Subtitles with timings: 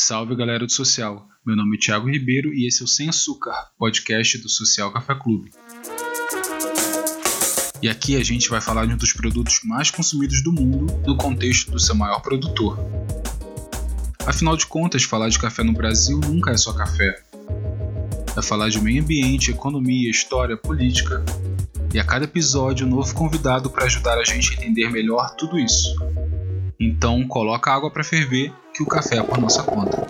[0.00, 3.52] Salve galera do Social, meu nome é Thiago Ribeiro e esse é o Sem Açúcar,
[3.76, 5.50] podcast do Social Café Clube.
[7.82, 11.16] E aqui a gente vai falar de um dos produtos mais consumidos do mundo no
[11.16, 12.78] contexto do seu maior produtor.
[14.24, 17.20] Afinal de contas, falar de café no Brasil nunca é só café.
[18.36, 21.24] É falar de meio ambiente, economia, história, política.
[21.92, 25.58] E a cada episódio, um novo convidado para ajudar a gente a entender melhor tudo
[25.58, 25.96] isso.
[26.78, 30.06] Então, coloca água para ferver que o café é por nossa conta.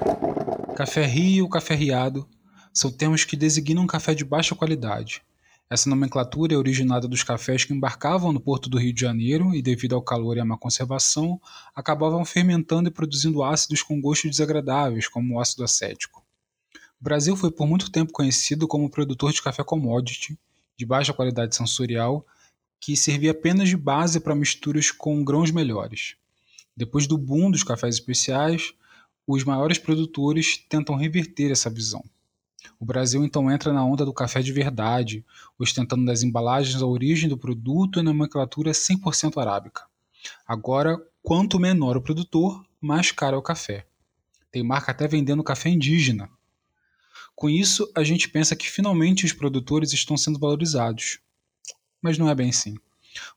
[0.77, 2.29] Café rio, café riado
[2.71, 5.23] são termos que designam um café de baixa qualidade.
[5.71, 9.63] Essa nomenclatura é originada dos cafés que embarcavam no porto do Rio de Janeiro e,
[9.63, 11.41] devido ao calor e à má conservação,
[11.75, 16.23] acabavam fermentando e produzindo ácidos com gostos desagradáveis, como o ácido acético.
[17.01, 20.39] O Brasil foi por muito tempo conhecido como produtor de café commodity,
[20.77, 22.23] de baixa qualidade sensorial,
[22.79, 26.18] que servia apenas de base para misturas com grãos melhores.
[26.79, 28.73] Depois do boom dos cafés especiais,
[29.27, 32.05] os maiores produtores tentam reverter essa visão.
[32.79, 35.25] O Brasil então entra na onda do café de verdade,
[35.59, 39.87] ostentando das embalagens a origem do produto e nomenclatura 100% arábica.
[40.47, 43.85] Agora, quanto menor o produtor, mais caro é o café.
[44.53, 46.31] Tem marca até vendendo café indígena.
[47.35, 51.19] Com isso, a gente pensa que finalmente os produtores estão sendo valorizados.
[52.01, 52.77] Mas não é bem assim.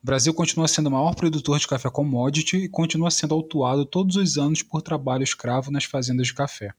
[0.01, 4.15] O Brasil continua sendo o maior produtor de café commodity e continua sendo autuado todos
[4.15, 6.73] os anos por trabalho escravo nas fazendas de café.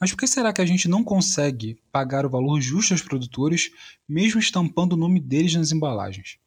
[0.00, 3.70] Mas por que será que a gente não consegue pagar o valor justo aos produtores,
[4.08, 6.38] mesmo estampando o nome deles nas embalagens?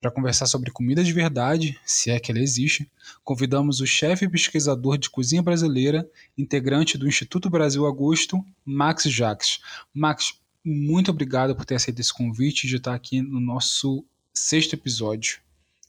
[0.00, 2.90] Para conversar sobre comida de verdade, se é que ela existe,
[3.24, 9.58] convidamos o chefe pesquisador de cozinha brasileira, integrante do Instituto Brasil Agosto, Max Jacques.
[9.92, 14.04] Max, muito obrigado por ter aceito esse convite de estar aqui no nosso
[14.36, 15.38] sexto episódio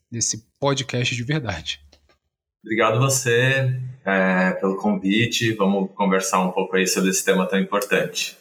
[0.09, 1.81] desse podcast de verdade.
[2.63, 5.53] Obrigado você é, pelo convite.
[5.53, 8.35] Vamos conversar um pouco aí sobre esse tema tão importante.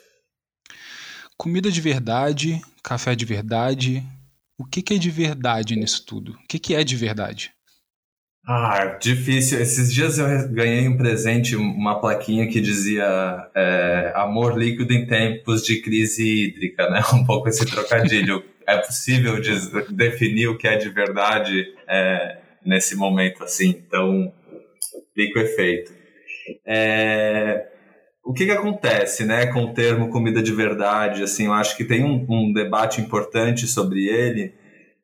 [1.36, 4.02] Comida de verdade, café de verdade.
[4.58, 6.32] O que, que é de verdade nisso tudo?
[6.32, 7.52] O que, que é de verdade?
[8.48, 9.60] Ah, difícil.
[9.60, 13.04] Esses dias eu ganhei um presente, uma plaquinha que dizia
[13.54, 17.02] é, amor líquido em tempos de crise hídrica, né?
[17.12, 18.42] Um pouco esse trocadilho.
[18.66, 19.40] É possível
[19.90, 23.68] definir o que é de verdade é, nesse momento assim.
[23.86, 24.32] Então,
[25.14, 25.92] fica o efeito.
[26.66, 27.66] É,
[28.24, 31.22] o que, que acontece né, com o termo comida de verdade?
[31.22, 34.52] Assim, eu acho que tem um, um debate importante sobre ele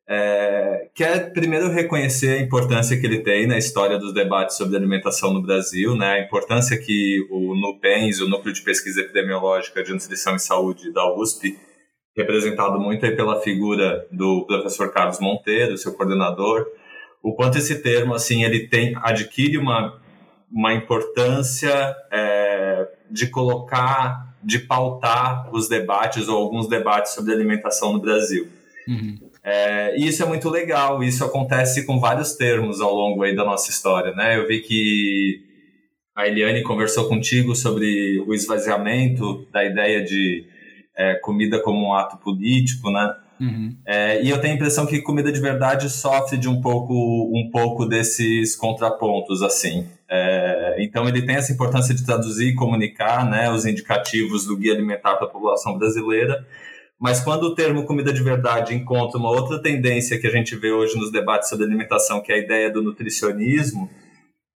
[0.07, 4.75] é, que é primeiro reconhecer a importância que ele tem na história dos debates sobre
[4.75, 6.13] alimentação no Brasil, né?
[6.13, 11.11] A importância que o NUPENS, o Núcleo de Pesquisa Epidemiológica de Nutrição e Saúde da
[11.15, 11.57] USP,
[12.15, 16.65] representado muito aí pela figura do professor Carlos Monteiro, seu coordenador,
[17.21, 20.01] o quanto esse termo assim ele tem adquire uma
[20.53, 27.99] uma importância é, de colocar, de pautar os debates ou alguns debates sobre alimentação no
[27.99, 28.47] Brasil.
[28.87, 29.17] Uhum.
[29.43, 33.43] É, e isso é muito legal, isso acontece com vários termos ao longo aí da
[33.43, 34.37] nossa história, né?
[34.37, 35.41] Eu vi que
[36.15, 40.45] a Eliane conversou contigo sobre o esvaziamento da ideia de
[40.95, 43.15] é, comida como um ato político, né?
[43.39, 43.75] Uhum.
[43.85, 47.49] É, e eu tenho a impressão que comida de verdade sofre de um pouco, um
[47.51, 49.87] pouco desses contrapontos, assim.
[50.09, 54.73] É, então ele tem essa importância de traduzir e comunicar, né, os indicativos do guia
[54.73, 56.45] alimentar para a população brasileira,
[56.99, 60.71] mas quando o termo comida de verdade encontra uma outra tendência que a gente vê
[60.71, 63.89] hoje nos debates sobre alimentação, que é a ideia do nutricionismo,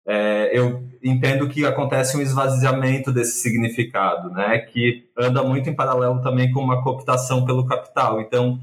[0.07, 4.59] é, eu entendo que acontece um esvaziamento desse significado, né?
[4.59, 8.21] Que anda muito em paralelo também com uma cooptação pelo capital.
[8.21, 8.59] Então,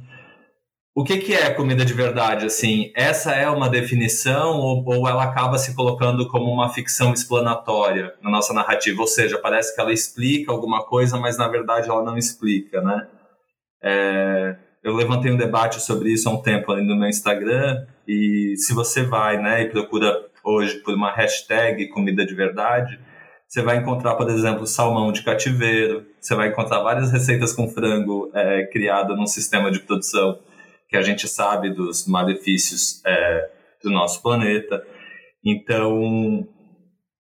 [0.94, 2.46] o que, que é comida de verdade?
[2.46, 8.14] Assim, essa é uma definição ou, ou ela acaba se colocando como uma ficção explanatória
[8.22, 9.00] na nossa narrativa?
[9.00, 13.08] Ou seja, parece que ela explica alguma coisa, mas na verdade ela não explica, né?
[13.82, 18.54] É, eu levantei um debate sobre isso há um tempo ali no meu Instagram e
[18.56, 22.98] se você vai, né, e procura hoje por uma hashtag comida de verdade,
[23.46, 28.30] você vai encontrar, por exemplo, salmão de cativeiro, você vai encontrar várias receitas com frango
[28.34, 30.38] é, criado num sistema de produção
[30.88, 33.50] que a gente sabe dos malefícios é,
[33.82, 34.82] do nosso planeta.
[35.44, 36.46] Então,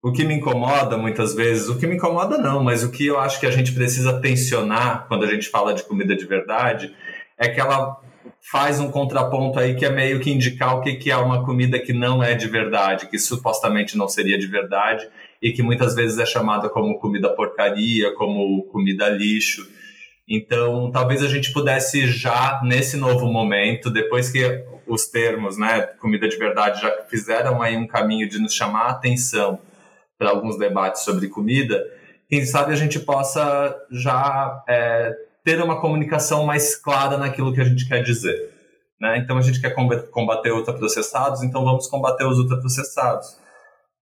[0.03, 3.19] o que me incomoda muitas vezes, o que me incomoda não, mas o que eu
[3.19, 6.95] acho que a gente precisa tensionar quando a gente fala de comida de verdade
[7.39, 8.01] é que ela
[8.41, 11.79] faz um contraponto aí que é meio que indicar o que, que é uma comida
[11.79, 15.09] que não é de verdade, que supostamente não seria de verdade
[15.41, 19.67] e que muitas vezes é chamada como comida porcaria, como comida lixo.
[20.29, 26.29] Então, talvez a gente pudesse já nesse novo momento, depois que os termos, né, comida
[26.29, 29.59] de verdade já fizeram aí um caminho de nos chamar a atenção
[30.19, 31.83] para alguns debates sobre comida,
[32.29, 35.13] quem sabe a gente possa já é,
[35.45, 38.51] ter uma comunicação mais clara naquilo que a gente quer dizer.
[39.01, 39.19] Né?
[39.19, 39.75] Então a gente quer
[40.11, 43.39] combater ultraprocessados, então vamos combater os ultraprocessados.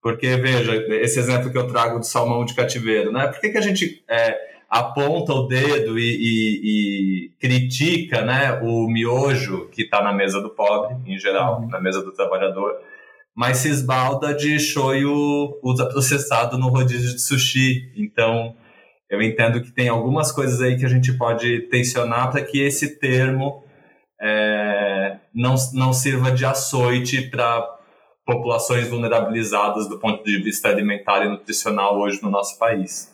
[0.01, 3.29] Porque, veja, esse exemplo que eu trago do salmão de cativeiro, né?
[3.29, 4.37] Por que, que a gente é,
[4.69, 10.51] aponta o dedo e, e, e, critica né, o miojo que está na mesa do
[10.51, 11.69] pobre, em geral, uhum.
[11.69, 12.75] na mesa do trabalhador,
[13.35, 17.93] mas se esbalda de shoyu ultraprocessado no rodízio de sushi.
[17.97, 18.57] Então,
[19.13, 22.99] eu entendo que tem algumas coisas aí que a gente pode tensionar para que esse
[22.99, 23.63] termo
[24.19, 27.63] é, não, não sirva de açoite para
[28.25, 33.13] populações vulnerabilizadas do ponto de vista alimentar e nutricional hoje no nosso país.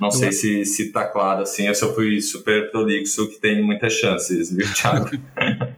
[0.00, 3.94] Não sei se, se tá claro, assim, eu só fui super prolixo, que tem muitas
[3.94, 5.10] chances, viu, Thiago?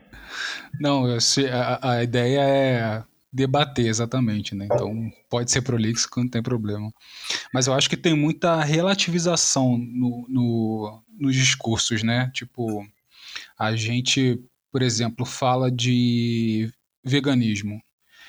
[0.78, 1.06] Não,
[1.50, 4.66] a, a ideia é debater exatamente, né?
[4.66, 6.92] Então pode ser prolixo que não tem problema.
[7.52, 12.30] Mas eu acho que tem muita relativização no, no, nos discursos, né?
[12.34, 12.84] Tipo,
[13.58, 14.42] a gente,
[14.72, 16.70] por exemplo, fala de
[17.04, 17.80] veganismo.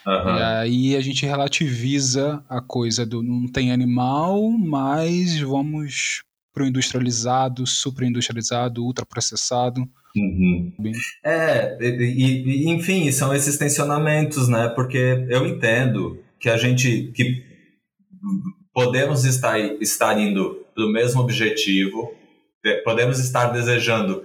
[0.05, 0.37] Uhum.
[0.37, 6.67] E aí a gente relativiza a coisa do não tem animal, mas vamos para o
[6.67, 9.81] industrializado, superindustrializado, ultraprocessado.
[10.15, 10.73] Uhum.
[11.23, 14.67] É, e, e, enfim, são esses tensionamentos, né?
[14.69, 17.43] Porque eu entendo que a gente que
[18.73, 22.13] podemos estar, estar indo para o mesmo objetivo,
[22.83, 24.23] podemos estar desejando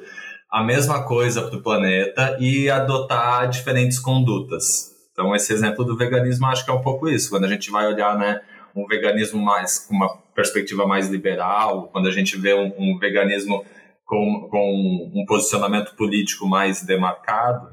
[0.50, 4.94] a mesma coisa para o planeta e adotar diferentes condutas.
[5.12, 7.30] Então, esse exemplo do veganismo acho que é um pouco isso.
[7.30, 8.40] Quando a gente vai olhar, né,
[8.74, 13.64] um veganismo mais com uma perspectiva mais liberal, quando a gente vê um, um veganismo
[14.04, 17.68] com, com um posicionamento político mais demarcado,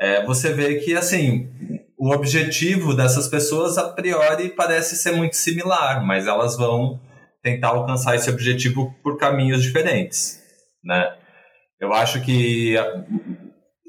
[0.00, 1.48] é, você vê que, assim,
[1.98, 7.00] o objetivo dessas pessoas, a priori, parece ser muito similar, mas elas vão
[7.42, 10.40] tentar alcançar esse objetivo por caminhos diferentes,
[10.82, 11.14] né?
[11.80, 12.76] Eu acho que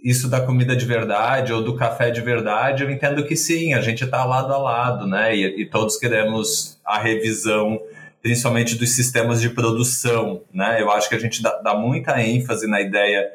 [0.03, 3.81] isso da comida de verdade ou do café de verdade, eu entendo que sim, a
[3.81, 5.35] gente está lado a lado, né?
[5.35, 7.79] E, e, todos queremos a revisão,
[8.21, 10.81] principalmente dos sistemas de produção, né?
[10.81, 13.29] Eu acho que a gente dá, dá muita ênfase na ideia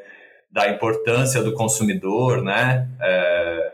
[0.51, 2.89] da importância do consumidor, né?
[3.01, 3.73] É,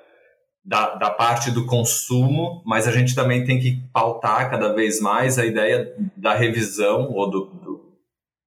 [0.65, 5.39] da, da parte do consumo, mas a gente também tem que pautar cada vez mais
[5.39, 7.81] a ideia da revisão ou do, do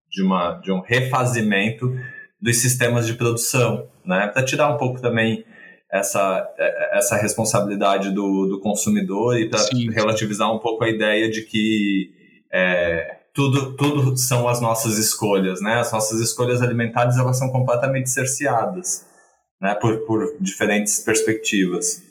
[0.10, 1.92] de, uma, de um refazimento
[2.40, 4.28] dos sistemas de produção, né?
[4.28, 5.44] Para tirar um pouco também
[5.92, 6.48] essa,
[6.94, 9.60] essa responsabilidade do, do consumidor e para
[9.92, 12.23] relativizar um pouco a ideia de que
[12.54, 15.80] é, tudo, tudo são as nossas escolhas, né?
[15.80, 19.06] As nossas escolhas alimentares elas são completamente cerceadas,
[19.60, 19.74] né?
[19.74, 22.04] Por, por diferentes perspectivas.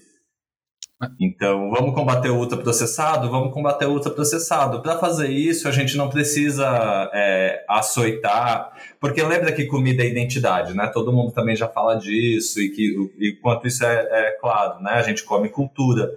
[1.21, 3.29] Então, vamos combater o ultraprocessado?
[3.29, 4.83] Vamos combater o ultraprocessado.
[4.83, 10.75] Para fazer isso, a gente não precisa é, açoitar, porque lembra que comida é identidade,
[10.75, 10.89] né?
[10.89, 14.93] Todo mundo também já fala disso, e que e quanto isso é, é claro, né?
[14.93, 16.11] A gente come cultura.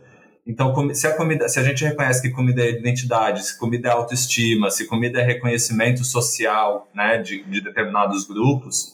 [0.45, 3.91] Então, se a, comida, se a gente reconhece que comida é identidade, se comida é
[3.91, 8.93] autoestima, se comida é reconhecimento social né, de, de determinados grupos,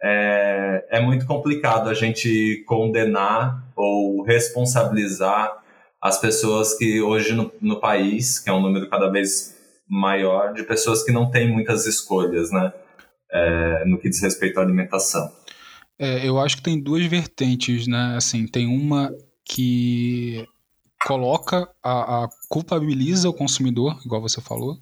[0.00, 5.52] é, é muito complicado a gente condenar ou responsabilizar
[6.00, 9.56] as pessoas que hoje no, no país, que é um número cada vez
[9.88, 12.72] maior, de pessoas que não têm muitas escolhas, né?
[13.32, 15.32] É, no que diz respeito à alimentação.
[15.98, 18.14] É, eu acho que tem duas vertentes, né?
[18.16, 19.10] Assim, tem uma
[19.44, 20.46] que
[21.04, 24.80] coloca a, a culpabiliza o consumidor, igual você falou,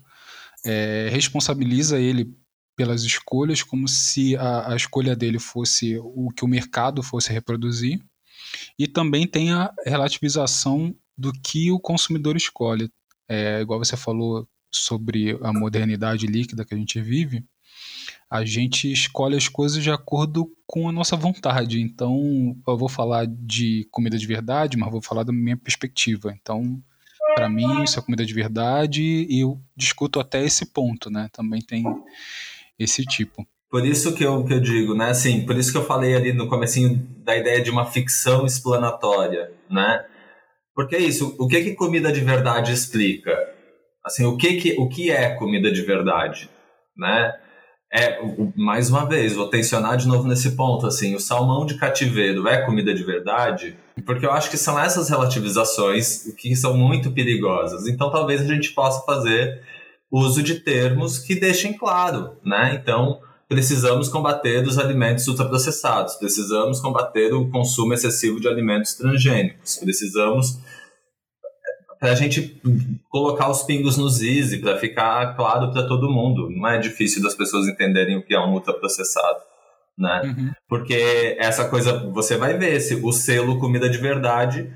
[0.64, 2.32] é, responsabiliza ele
[2.76, 8.00] pelas escolhas, como se a, a escolha dele fosse o que o mercado fosse reproduzir.
[8.78, 12.88] E também tem a relativização do que o consumidor escolhe.
[13.28, 17.44] É, igual você falou sobre a modernidade líquida que a gente vive,
[18.32, 21.82] a gente escolhe as coisas de acordo com a nossa vontade.
[21.82, 26.34] Então, eu vou falar de comida de verdade, mas vou falar da minha perspectiva.
[26.40, 26.82] Então,
[27.34, 31.28] para mim, isso é comida de verdade e eu discuto até esse ponto, né?
[31.30, 31.84] Também tem
[32.78, 33.46] esse tipo.
[33.70, 35.10] Por isso que eu, que eu digo, né?
[35.10, 39.52] Assim, por isso que eu falei ali no comecinho da ideia de uma ficção explanatória,
[39.68, 40.06] né?
[40.74, 43.36] Porque é isso, o que que comida de verdade explica?
[44.02, 46.48] Assim, o que que, o que é comida de verdade,
[46.96, 47.41] né?
[47.94, 48.18] É,
[48.56, 52.64] mais uma vez, vou tensionar de novo nesse ponto, assim, o salmão de cativeiro é
[52.64, 53.76] comida de verdade?
[54.06, 57.86] Porque eu acho que são essas relativizações que são muito perigosas.
[57.86, 59.60] Então, talvez a gente possa fazer
[60.10, 62.78] uso de termos que deixem claro, né?
[62.80, 70.58] Então, precisamos combater os alimentos ultraprocessados, precisamos combater o consumo excessivo de alimentos transgênicos, precisamos
[72.02, 72.60] para a gente
[73.08, 76.50] colocar os pingos nos is para ficar claro para todo mundo.
[76.50, 79.38] Não é difícil das pessoas entenderem o que é um ultraprocessado.
[79.96, 80.22] Né?
[80.24, 80.50] Uhum.
[80.68, 84.68] Porque essa coisa, você vai ver se o selo comida de verdade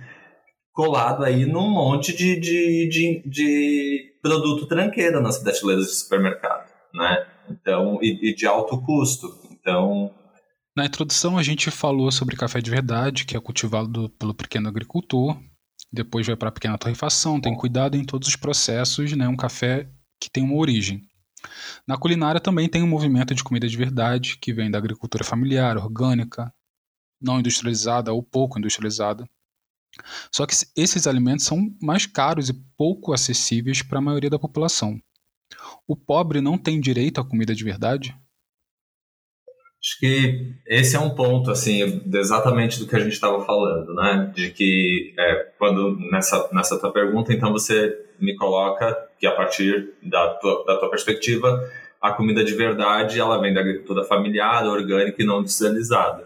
[0.72, 7.26] colado aí num monte de, de, de, de produto tranqueira nas prateleiras de supermercado, né?
[7.50, 9.26] Então, e, e de alto custo.
[9.50, 10.14] Então,
[10.76, 15.36] na introdução, a gente falou sobre café de verdade, que é cultivado pelo pequeno agricultor.
[15.96, 19.26] Depois vai para a pequena torrefação, tem cuidado em todos os processos, né?
[19.26, 19.88] Um café
[20.20, 21.00] que tem uma origem.
[21.86, 25.78] Na culinária também tem um movimento de comida de verdade, que vem da agricultura familiar,
[25.78, 26.52] orgânica,
[27.18, 29.24] não industrializada ou pouco industrializada.
[30.30, 35.00] Só que esses alimentos são mais caros e pouco acessíveis para a maioria da população.
[35.86, 38.14] O pobre não tem direito à comida de verdade?
[39.86, 44.32] Acho que esse é um ponto, assim, exatamente do que a gente estava falando, né?
[44.34, 49.94] De que é, quando nessa, nessa tua pergunta, então você me coloca que a partir
[50.02, 51.62] da tua, da tua perspectiva,
[52.02, 56.24] a comida de verdade ela vem da agricultura familiar, orgânica e não industrializada.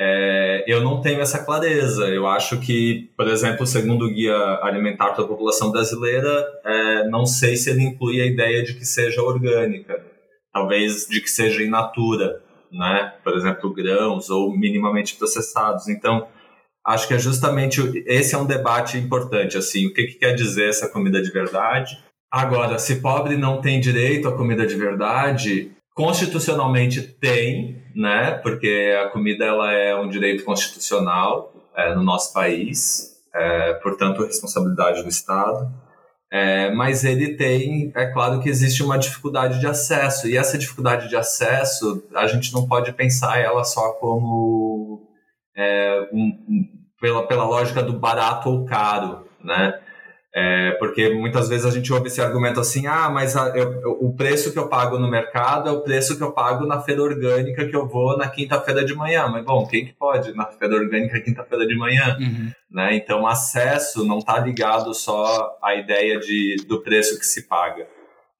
[0.00, 2.08] É, eu não tenho essa clareza.
[2.08, 7.56] Eu acho que, por exemplo, segundo o Guia Alimentar da População Brasileira, é, não sei
[7.56, 10.02] se ele inclui a ideia de que seja orgânica,
[10.50, 12.42] talvez de que seja in natura
[12.74, 13.14] né?
[13.22, 15.88] Por exemplo, grãos ou minimamente processados.
[15.88, 16.26] Então,
[16.84, 20.68] acho que é justamente esse é um debate importante, assim, o que, que quer dizer
[20.68, 21.98] essa comida de verdade?
[22.30, 28.32] Agora, se pobre não tem direito à comida de verdade, constitucionalmente tem, né?
[28.32, 35.02] Porque a comida ela é um direito constitucional é, no nosso país, é, portanto, responsabilidade
[35.02, 35.70] do Estado.
[36.36, 41.08] É, mas ele tem, é claro que existe uma dificuldade de acesso, e essa dificuldade
[41.08, 45.06] de acesso, a gente não pode pensar ela só como
[45.56, 46.68] é, um, um,
[47.00, 49.78] pela, pela lógica do barato ou caro, né?
[50.36, 54.16] É, porque muitas vezes a gente ouve esse argumento assim, ah, mas a, eu, o
[54.16, 57.68] preço que eu pago no mercado é o preço que eu pago na feira orgânica
[57.68, 59.28] que eu vou na quinta-feira de manhã.
[59.28, 62.16] Mas, bom, quem que pode na feira orgânica quinta-feira de manhã?
[62.18, 62.50] Uhum.
[62.68, 62.96] Né?
[62.96, 67.86] Então, acesso não está ligado só à ideia de, do preço que se paga.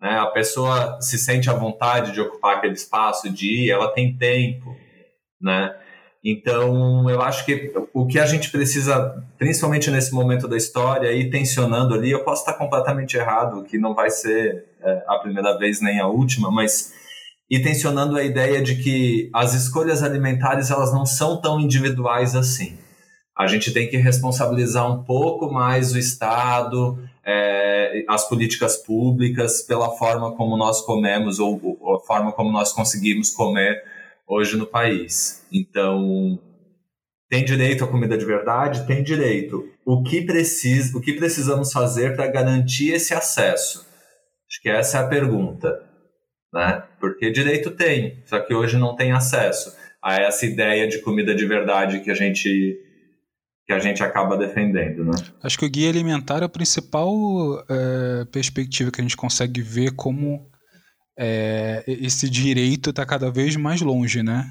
[0.03, 0.19] Né?
[0.19, 4.75] A pessoa se sente à vontade de ocupar aquele espaço, de ir, ela tem tempo,
[5.41, 5.73] né?
[6.25, 11.29] Então, eu acho que o que a gente precisa, principalmente nesse momento da história, ir
[11.29, 15.83] tensionando ali, eu posso estar completamente errado, que não vai ser é, a primeira vez
[15.83, 16.95] nem a última, mas
[17.51, 22.79] ir tensionando a ideia de que as escolhas alimentares elas não são tão individuais assim.
[23.37, 29.91] A gente tem que responsabilizar um pouco mais o Estado, é, as políticas públicas pela
[29.91, 33.83] forma como nós comemos ou, ou a forma como nós conseguimos comer
[34.27, 35.47] hoje no país.
[35.53, 36.39] Então,
[37.29, 38.87] tem direito à comida de verdade?
[38.87, 39.69] Tem direito.
[39.85, 43.87] O que, precisa, o que precisamos fazer para garantir esse acesso?
[44.49, 45.83] Acho que essa é a pergunta.
[46.53, 46.83] Né?
[47.01, 51.45] Porque direito tem, só que hoje não tem acesso a essa ideia de comida de
[51.47, 52.81] verdade que a gente
[53.67, 55.13] que a gente acaba defendendo, né?
[55.43, 57.09] Acho que o guia alimentar é a principal
[57.67, 60.47] é, perspectiva que a gente consegue ver como
[61.17, 64.47] é, esse direito está cada vez mais longe, né?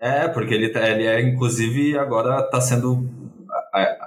[0.00, 3.08] É, porque ele, tá, ele é, inclusive, agora está sendo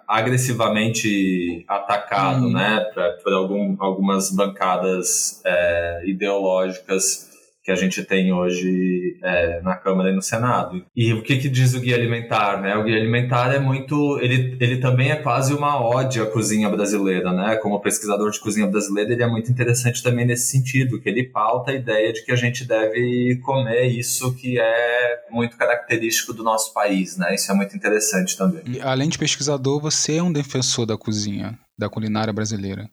[0.08, 2.54] agressivamente atacado, hum.
[2.54, 7.27] né, pra, por algum, algumas bancadas é, ideológicas
[7.68, 10.86] que a gente tem hoje é, na Câmara e no Senado.
[10.96, 12.62] E o que, que diz o guia alimentar?
[12.62, 12.74] Né?
[12.78, 17.34] O guia alimentar é muito, ele, ele também é quase uma ode à cozinha brasileira,
[17.34, 17.58] né?
[17.58, 21.72] Como pesquisador de cozinha brasileira, ele é muito interessante também nesse sentido, que ele pauta
[21.72, 26.74] a ideia de que a gente deve comer isso que é muito característico do nosso
[26.74, 27.36] país, né?
[27.36, 28.62] Isso é muito interessante também.
[28.66, 32.90] E, além de pesquisador, você é um defensor da cozinha, da culinária brasileira.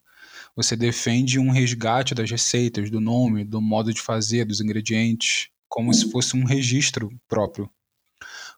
[0.57, 5.93] Você defende um resgate das receitas, do nome, do modo de fazer, dos ingredientes, como
[5.93, 7.69] se fosse um registro próprio.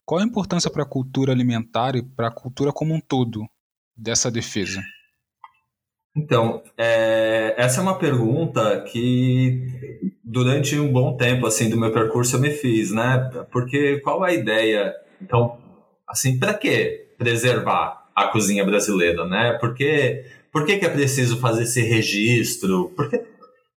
[0.04, 3.46] Qual a importância para a cultura alimentar e para a cultura como um todo
[3.96, 4.82] dessa defesa?
[6.14, 12.36] Então, é, essa é uma pergunta que durante um bom tempo assim do meu percurso
[12.36, 13.30] eu me fiz, né?
[13.50, 14.94] Porque qual a ideia?
[15.20, 15.58] Então,
[16.08, 19.58] assim, para que preservar a cozinha brasileira, né?
[19.60, 20.24] Porque
[20.56, 22.90] por que, que é preciso fazer esse registro?
[22.96, 23.22] Porque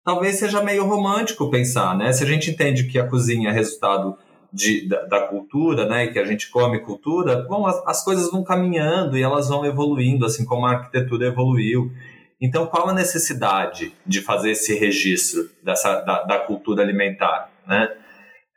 [0.05, 2.13] talvez seja meio romântico pensar, né?
[2.13, 4.15] Se a gente entende que a cozinha é resultado
[4.53, 8.45] de, da, da, cultura, né, que a gente come cultura, bom, as, as, coisas vão
[8.45, 11.91] caminhando e elas vão evoluindo, assim como a arquitetura evoluiu.
[12.39, 17.89] Então, qual a necessidade de fazer esse registro dessa, da, da cultura alimentar, né?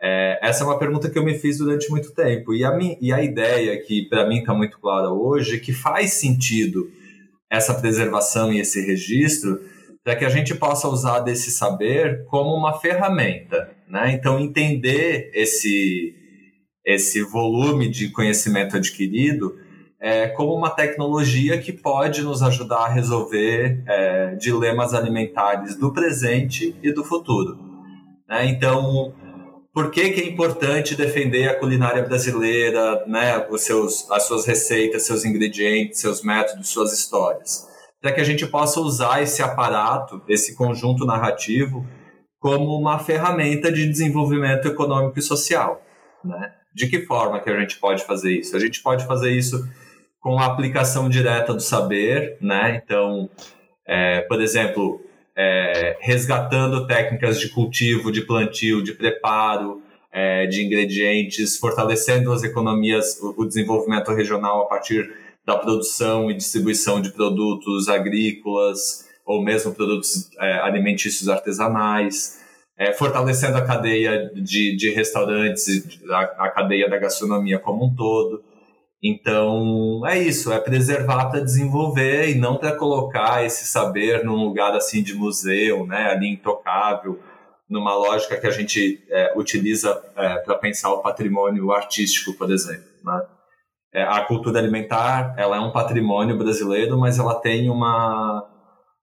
[0.01, 2.53] É, essa é uma pergunta que eu me fiz durante muito tempo.
[2.53, 6.98] E a, e a ideia que para mim está muito clara hoje que faz sentido
[7.49, 9.59] essa preservação e esse registro
[10.03, 14.11] para que a gente possa usar desse saber como uma ferramenta, né?
[14.13, 16.15] Então entender esse
[16.85, 19.55] esse volume de conhecimento adquirido
[19.99, 26.75] é, como uma tecnologia que pode nos ajudar a resolver é, dilemas alimentares do presente
[26.81, 27.59] e do futuro.
[28.27, 28.47] Né?
[28.47, 29.13] Então,
[29.73, 33.45] por que, que é importante defender a culinária brasileira, né?
[33.49, 37.67] Os seus, as suas receitas, seus ingredientes, seus métodos, suas histórias?
[38.01, 41.85] Para que a gente possa usar esse aparato, esse conjunto narrativo,
[42.39, 45.81] como uma ferramenta de desenvolvimento econômico e social.
[46.23, 46.51] Né?
[46.73, 48.55] De que forma que a gente pode fazer isso?
[48.55, 49.67] A gente pode fazer isso
[50.19, 52.81] com a aplicação direta do saber, né?
[52.83, 53.29] Então,
[53.87, 55.01] é, por exemplo,
[55.41, 59.81] é, resgatando técnicas de cultivo, de plantio, de preparo,
[60.11, 65.09] é, de ingredientes, fortalecendo as economias, o, o desenvolvimento regional a partir
[65.45, 72.39] da produção e distribuição de produtos agrícolas ou mesmo produtos é, alimentícios artesanais
[72.79, 78.41] é, fortalecendo a cadeia de, de restaurantes, a, a, cadeia da gastronomia como um todo.
[79.01, 84.75] Então, é isso, é preservar para desenvolver e não para colocar esse saber num lugar
[84.75, 87.17] assim de museu, né, ali intocável,
[87.69, 92.89] numa lógica que a gente é, utiliza é, para pensar o patrimônio artístico, por exemplo.
[93.03, 93.21] Né?
[93.93, 98.45] É, a cultura alimentar, ela é um patrimônio brasileiro, mas ela tem uma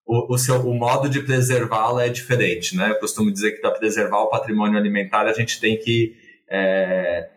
[0.06, 2.90] o, o, seu, o modo de preservá-la é diferente, né?
[2.90, 6.14] Eu costumo dizer que para preservar o patrimônio alimentar a gente tem que
[6.48, 7.28] é,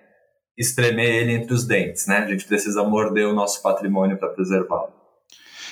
[0.59, 2.17] espremer ele entre os dentes, né?
[2.17, 4.99] A gente precisa morder o nosso patrimônio para preservá-lo.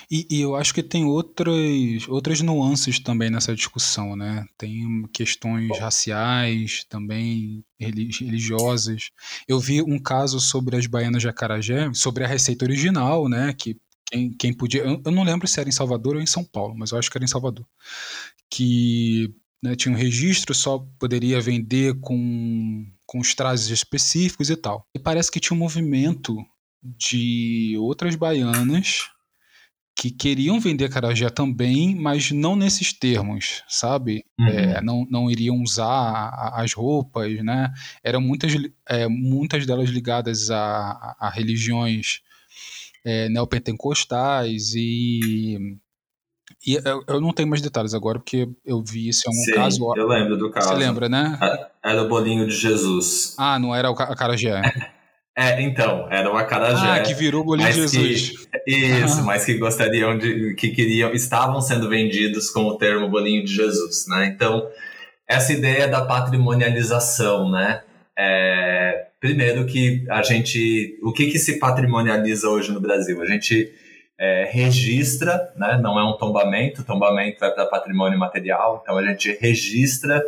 [0.09, 4.45] E, e, eu acho que tem outras, outras nuances também nessa discussão, né?
[4.57, 5.77] Tem questões Bom.
[5.77, 9.09] raciais, também religiosas.
[9.45, 13.53] Eu vi um caso sobre as baianas de acarajé, sobre a receita original, né?
[13.53, 13.75] Que
[14.09, 14.81] quem, quem podia.
[14.83, 17.11] Eu, eu, não lembro se era em Salvador ou em São Paulo, mas eu acho
[17.11, 17.65] que era em Salvador.
[18.49, 24.85] Que né, tinha um registro, só poderia vender com, com os trajes específicos e tal.
[24.93, 26.35] E parece que tinha um movimento
[26.83, 29.09] de outras baianas
[29.95, 34.23] que queriam vender carajé também, mas não nesses termos, sabe?
[34.39, 34.47] Uhum.
[34.47, 37.73] É, não, não iriam usar as roupas, né?
[38.03, 38.53] Eram muitas,
[38.87, 42.21] é, muitas delas ligadas a, a religiões
[43.03, 45.57] é, neopentecostais e
[46.65, 49.51] e eu, eu, não tenho mais detalhes agora, porque eu vi isso em algum Sim,
[49.53, 49.93] caso.
[49.95, 50.69] Eu lembro do caso.
[50.69, 51.37] Você lembra, né?
[51.83, 53.35] Era o bolinho de Jesus.
[53.37, 54.61] Ah, não era o acarajé.
[55.39, 56.99] É, então, era o acarajé.
[56.99, 58.47] Ah, que virou bolinho de Jesus.
[58.65, 60.55] Que, isso, mas que gostariam de.
[60.55, 61.13] que queriam.
[61.13, 64.33] estavam sendo vendidos com o termo bolinho de Jesus, né?
[64.33, 64.67] Então,
[65.27, 67.83] essa ideia da patrimonialização, né?
[68.17, 73.21] É, primeiro que a gente, o que que se patrimonializa hoje no Brasil?
[73.21, 73.71] A gente
[74.19, 75.79] é, registra, né?
[75.81, 80.23] Não é um tombamento, tombamento é para patrimônio material, então a gente registra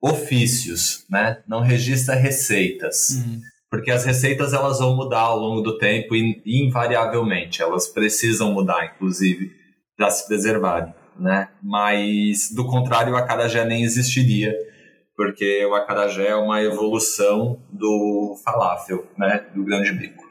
[0.00, 1.42] ofícios, né?
[1.46, 3.10] Não registra receitas.
[3.10, 3.40] Uhum.
[3.70, 8.92] Porque as receitas elas vão mudar ao longo do tempo e invariavelmente, elas precisam mudar,
[8.94, 9.50] inclusive,
[9.96, 11.48] para se preservarem, né?
[11.62, 14.54] Mas do contrário, a acarajé nem existiria
[15.16, 20.25] porque o acarajé é uma evolução do falafel, né, do grande bico.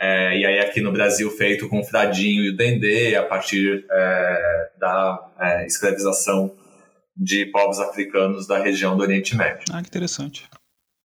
[0.00, 3.84] É, e aí aqui no Brasil feito com o fradinho e o dendê a partir
[3.90, 6.54] é, da é, escravização
[7.16, 9.64] de povos africanos da região do Oriente Médio.
[9.72, 10.48] Ah, que interessante.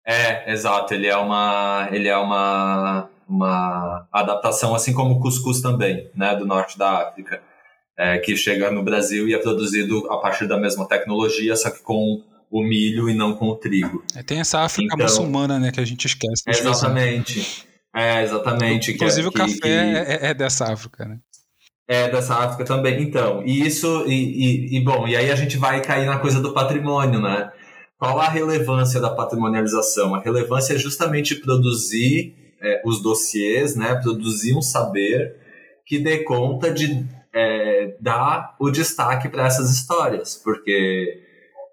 [0.08, 0.94] É, exato.
[0.94, 6.46] Ele é uma, ele é uma, uma adaptação, assim como o cuscuz também, né, do
[6.46, 7.42] norte da África,
[7.98, 11.84] é, que chega no Brasil e é produzido a partir da mesma tecnologia, só que
[11.84, 14.04] com o milho e não com o trigo.
[14.16, 16.44] É, tem essa África então, muçulmana, né, que a gente esquece.
[16.48, 17.68] Exatamente.
[17.96, 18.92] É, exatamente.
[18.92, 21.20] Inclusive que, o café que, é, é, dessa África, né?
[21.88, 23.02] É dessa África também.
[23.02, 26.40] Então, e isso, e, e, e, bom, e aí a gente vai cair na coisa
[26.40, 27.52] do patrimônio, né?
[27.98, 30.14] Qual a relevância da patrimonialização?
[30.14, 33.96] A relevância é justamente produzir é, os dossiês, né?
[33.96, 35.36] Produzir um saber
[35.86, 41.24] que dê conta de é, dar o destaque para essas histórias, porque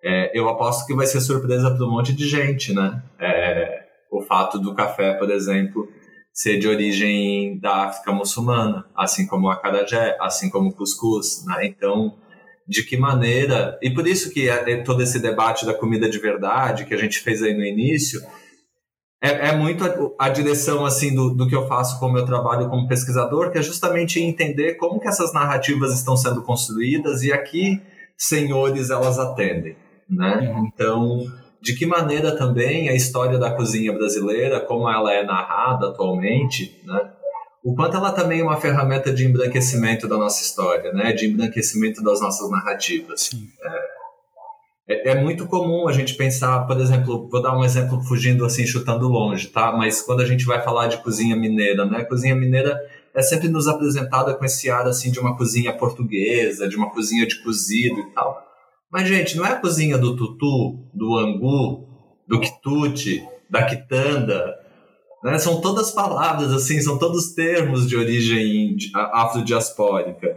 [0.03, 3.03] é, eu aposto que vai ser surpresa para um monte de gente, né?
[3.19, 5.89] É, o fato do café, por exemplo,
[6.37, 11.67] ser de origem da África muçulmana, assim como o acarajé, assim como o cuscuz, né?
[11.67, 12.15] Então,
[12.69, 13.79] de que maneira...
[13.81, 16.99] E por isso que é, é todo esse debate da comida de verdade que a
[16.99, 18.21] gente fez aí no início
[19.23, 22.27] é, é muito a, a, direção assim do, do que eu faço com o meu
[22.27, 27.33] trabalho como pesquisador, que é justamente entender como que essas narrativas estão sendo construídas e
[27.33, 27.81] a que
[28.19, 29.75] senhores elas atendem
[30.09, 30.55] né?
[30.55, 30.67] Uhum.
[30.67, 31.27] Então,
[31.67, 37.11] de que maneira também a história da cozinha brasileira, como ela é narrada atualmente, né?
[37.65, 41.13] o quanto ela também é uma ferramenta de embranquecimento da nossa história, né?
[41.13, 43.23] De embranquecimento das nossas narrativas.
[43.23, 43.49] Sim.
[44.89, 48.65] É, é, muito comum a gente pensar, por exemplo, vou dar um exemplo fugindo assim,
[48.65, 49.73] chutando longe, tá?
[49.73, 52.05] Mas quando a gente vai falar de cozinha mineira, né?
[52.05, 52.79] Cozinha mineira
[53.13, 57.27] é sempre nos apresentada com esse ar assim de uma cozinha portuguesa, de uma cozinha
[57.27, 58.46] de cozido e tal.
[58.91, 61.87] Mas gente, não é a cozinha do tutu, do angu,
[62.27, 64.55] do quitute, da quitanda,
[65.23, 65.39] né?
[65.39, 70.37] São todas palavras, assim, são todos termos de origem afrodiaspórica.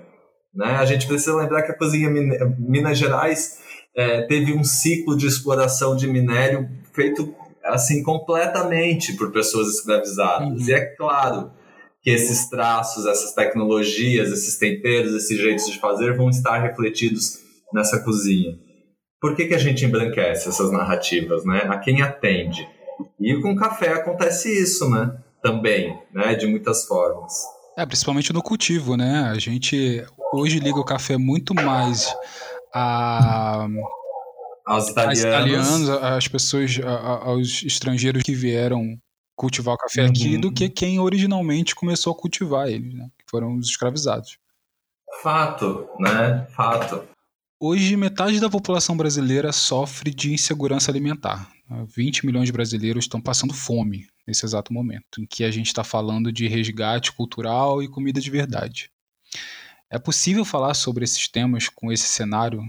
[0.53, 0.65] Né?
[0.77, 3.59] A gente precisa lembrar que a cozinha Minas Gerais
[3.95, 7.33] é, teve um ciclo de exploração de minério feito
[7.63, 10.49] assim completamente por pessoas escravizadas.
[10.49, 10.67] Uhum.
[10.67, 11.51] E é claro
[12.01, 17.39] que esses traços, essas tecnologias, esses temperos, esses jeitos de fazer vão estar refletidos
[17.73, 18.57] nessa cozinha.
[19.21, 21.63] Por que, que a gente embranquece essas narrativas, né?
[21.69, 22.67] A quem atende?
[23.19, 25.17] E com café acontece isso, né?
[25.41, 26.35] Também, né?
[26.35, 27.33] De muitas formas.
[27.77, 29.29] É, principalmente no cultivo, né?
[29.31, 30.03] A gente
[30.33, 32.13] hoje liga o café muito mais
[32.73, 33.67] a
[34.65, 36.79] aos italianos, italianos às pessoas,
[37.23, 38.99] aos estrangeiros que vieram
[39.35, 40.09] cultivar o café uhum.
[40.09, 43.09] aqui, do que quem originalmente começou a cultivar ele, né?
[43.17, 44.37] Que foram os escravizados.
[45.23, 46.45] Fato, né?
[46.55, 47.03] Fato.
[47.61, 51.51] Hoje, metade da população brasileira sofre de insegurança alimentar.
[51.93, 55.83] 20 milhões de brasileiros estão passando fome nesse exato momento, em que a gente está
[55.83, 58.89] falando de resgate cultural e comida de verdade.
[59.89, 62.63] É possível falar sobre esses temas com esse cenário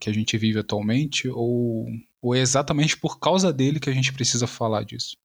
[0.00, 1.86] que a gente vive atualmente, ou,
[2.22, 5.18] ou é exatamente por causa dele que a gente precisa falar disso?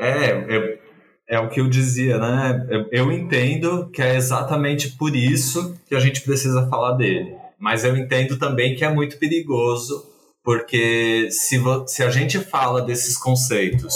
[0.00, 0.80] É, é,
[1.28, 2.66] é o que eu dizia, né?
[2.68, 7.84] Eu, eu entendo que é exatamente por isso que a gente precisa falar dele mas
[7.84, 10.04] eu entendo também que é muito perigoso,
[10.42, 13.94] porque se, se a gente fala desses conceitos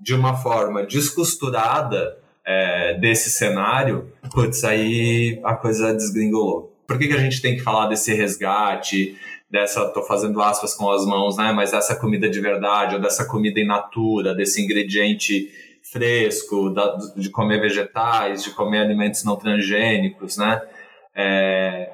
[0.00, 6.74] de uma forma descosturada é, desse cenário, putz, aí a coisa desgringolou.
[6.86, 9.14] Por que, que a gente tem que falar desse resgate,
[9.50, 13.26] dessa, tô fazendo aspas com as mãos, né, mas dessa comida de verdade, ou dessa
[13.26, 15.50] comida in natura, desse ingrediente
[15.92, 20.62] fresco, da, de comer vegetais, de comer alimentos não transgênicos, né?
[21.14, 21.92] É,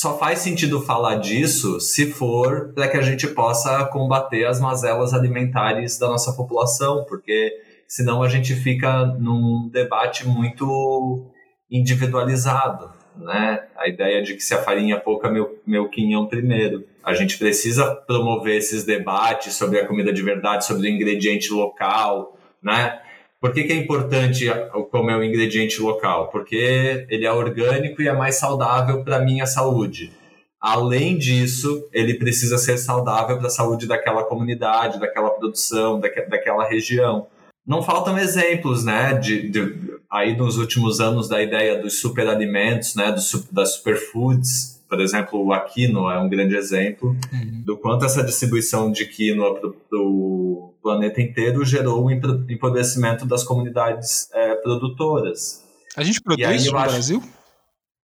[0.00, 5.12] só faz sentido falar disso se for para que a gente possa combater as mazelas
[5.12, 7.52] alimentares da nossa população, porque
[7.88, 11.26] senão a gente fica num debate muito
[11.68, 13.66] individualizado, né?
[13.76, 16.84] A ideia de que se a farinha é pouca, meu, meu quinhão primeiro.
[17.02, 22.38] A gente precisa promover esses debates sobre a comida de verdade, sobre o ingrediente local,
[22.62, 23.00] né?
[23.40, 24.46] Por que, que é importante
[24.90, 26.28] comer o ingrediente local?
[26.28, 30.12] Porque ele é orgânico e é mais saudável para a minha saúde.
[30.60, 37.28] Além disso, ele precisa ser saudável para a saúde daquela comunidade, daquela produção, daquela região.
[37.64, 43.12] Não faltam exemplos, né, de, de aí nos últimos anos da ideia dos superalimentos, né,
[43.12, 47.62] dos, das superfoods, por exemplo, o Aquino é um grande exemplo uhum.
[47.64, 54.28] do quanto essa distribuição de quinoa para o planeta inteiro gerou um empobrecimento das comunidades
[54.32, 55.62] é, produtoras.
[55.96, 56.90] A gente produz no acho...
[56.90, 57.22] Brasil?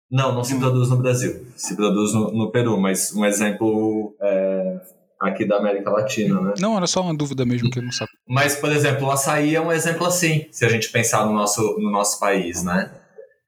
[0.09, 0.59] Não, não se hum.
[0.59, 1.47] produz no Brasil.
[1.55, 4.79] Se produz no, no Peru, mas um exemplo é,
[5.19, 6.53] aqui da América Latina, né?
[6.59, 8.13] Não, era só uma dúvida mesmo que eu não sabia.
[8.27, 11.61] Mas, por exemplo, o açaí é um exemplo assim, se a gente pensar no nosso,
[11.79, 12.89] no nosso país, né?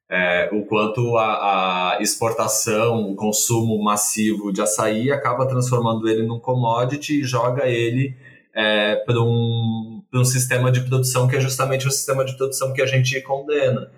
[0.10, 6.40] É, o quanto a, a, exportação, o consumo massivo de açaí acaba transformando ele num
[6.40, 8.16] commodity e joga ele
[8.56, 12.82] é, para um, um sistema de produção que é justamente o sistema de produção que
[12.82, 13.92] a gente condena.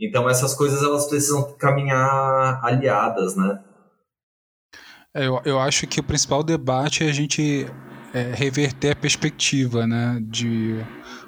[0.00, 3.60] Então essas coisas elas precisam caminhar aliadas, né?
[5.12, 7.66] É, eu, eu acho que o principal debate é a gente
[8.14, 10.20] é, reverter a perspectiva, né?
[10.22, 10.78] De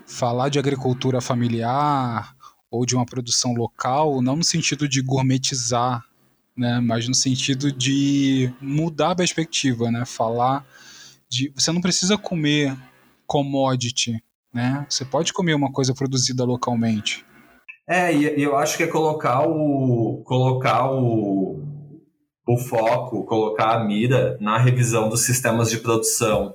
[0.06, 2.36] falar de agricultura familiar,
[2.72, 6.02] ou de uma produção local, não no sentido de gourmetizar,
[6.56, 10.66] né, mas no sentido de mudar a perspectiva, né, falar
[11.28, 12.76] de você não precisa comer
[13.26, 14.86] commodity, né?
[14.88, 17.24] Você pode comer uma coisa produzida localmente.
[17.88, 21.58] É, e eu acho que é colocar o colocar o,
[22.46, 26.54] o foco, colocar a mira na revisão dos sistemas de produção.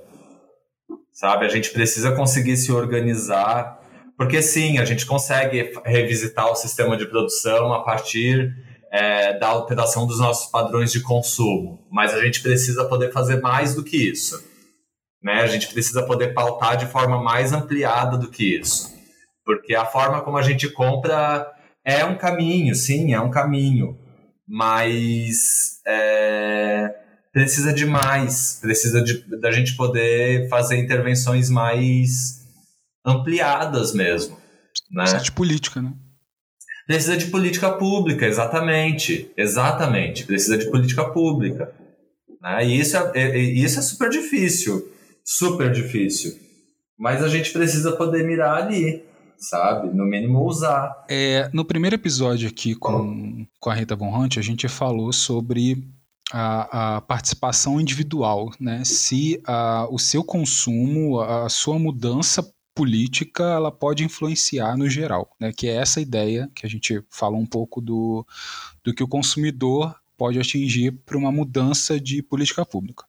[1.12, 3.77] Sabe, a gente precisa conseguir se organizar
[4.18, 8.52] porque sim, a gente consegue revisitar o sistema de produção a partir
[8.90, 13.76] é, da alteração dos nossos padrões de consumo, mas a gente precisa poder fazer mais
[13.76, 14.44] do que isso.
[15.22, 15.34] Né?
[15.34, 18.92] A gente precisa poder pautar de forma mais ampliada do que isso.
[19.44, 21.46] Porque a forma como a gente compra
[21.84, 23.96] é um caminho, sim, é um caminho,
[24.48, 26.92] mas é,
[27.32, 32.37] precisa de mais, precisa de, da gente poder fazer intervenções mais
[33.08, 34.36] ampliadas mesmo.
[34.90, 35.02] Né?
[35.02, 35.92] Precisa de política, né?
[36.86, 39.30] Precisa de política pública, exatamente.
[39.36, 40.24] Exatamente.
[40.24, 41.72] Precisa de política pública.
[42.40, 42.66] Né?
[42.66, 44.90] E isso é, é, isso é super difícil.
[45.24, 46.34] Super difícil.
[46.98, 49.04] Mas a gente precisa poder mirar ali,
[49.38, 49.94] sabe?
[49.94, 51.04] No mínimo usar.
[51.08, 55.84] É, no primeiro episódio aqui com, com a Rita Von Hunt, a gente falou sobre
[56.32, 58.82] a, a, participação individual, né?
[58.84, 62.42] Se a, o seu consumo, a sua mudança
[62.78, 65.52] política, ela pode influenciar no geral, né?
[65.52, 68.24] Que é essa ideia que a gente fala um pouco do,
[68.84, 73.04] do que o consumidor pode atingir para uma mudança de política pública.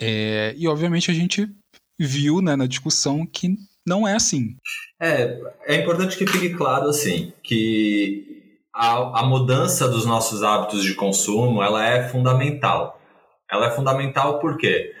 [0.00, 1.48] É, e obviamente a gente
[1.96, 3.56] viu né, na discussão que
[3.86, 4.56] não é assim.
[5.00, 10.94] É, é importante que fique claro assim que a, a mudança dos nossos hábitos de
[10.94, 13.00] consumo ela é fundamental.
[13.48, 14.92] Ela é fundamental por quê?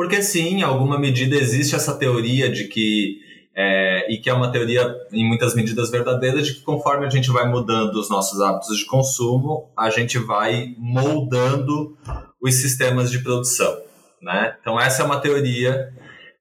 [0.00, 3.19] Porque sim, em alguma medida existe essa teoria de que
[3.54, 7.30] é, e que é uma teoria em muitas medidas verdadeira de que conforme a gente
[7.30, 11.96] vai mudando os nossos hábitos de consumo, a gente vai moldando
[12.40, 13.82] os sistemas de produção,
[14.22, 14.56] né?
[14.60, 15.92] Então essa é uma teoria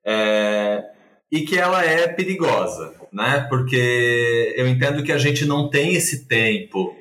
[0.05, 0.83] é,
[1.31, 3.45] e que ela é perigosa, né?
[3.49, 6.95] Porque eu entendo que a gente não tem esse tempo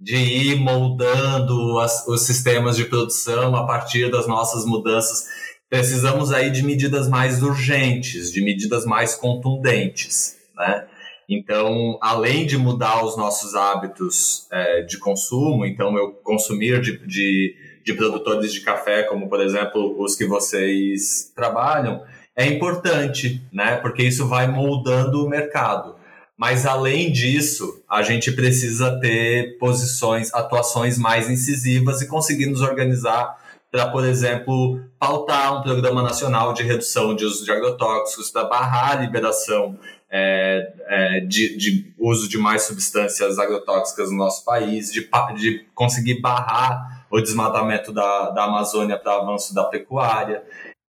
[0.00, 5.24] de ir moldando as, os sistemas de produção a partir das nossas mudanças.
[5.68, 10.86] Precisamos aí de medidas mais urgentes, de medidas mais contundentes, né?
[11.28, 17.56] Então, além de mudar os nossos hábitos é, de consumo, então eu consumir de, de,
[17.82, 22.02] de produtores de café, como por exemplo os que vocês trabalham,
[22.36, 23.76] é importante, né?
[23.76, 25.96] Porque isso vai moldando o mercado.
[26.36, 33.38] Mas além disso, a gente precisa ter posições, atuações mais incisivas e conseguir nos organizar
[33.74, 38.92] para, por exemplo, pautar um programa nacional de redução de uso de agrotóxicos, para barrar
[38.92, 39.76] a liberação
[40.08, 46.20] é, é, de, de, uso de mais substâncias agrotóxicas no nosso país, de, de conseguir
[46.20, 50.44] barrar o desmatamento da, da Amazônia para avanço da pecuária.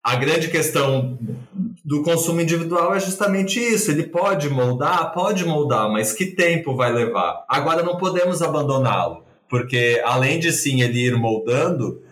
[0.04, 1.18] A grande questão
[1.82, 3.90] do consumo individual é justamente isso.
[3.90, 7.46] Ele pode moldar, pode moldar, mas que tempo vai levar?
[7.48, 12.03] Agora não podemos abandoná-lo, porque além de sim ele ir moldando,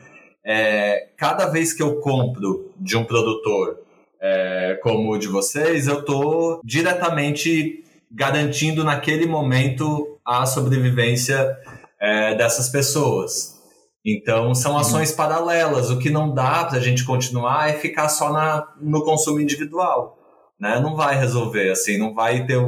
[0.45, 3.79] é, cada vez que eu compro de um produtor
[4.21, 11.57] é, como o de vocês, eu estou diretamente garantindo naquele momento a sobrevivência
[12.01, 13.61] é, dessas pessoas.
[14.05, 15.91] Então, são ações paralelas.
[15.91, 20.19] O que não dá para a gente continuar é ficar só na, no consumo individual.
[20.59, 20.81] Né?
[20.81, 22.59] Não vai resolver, assim, não vai ter.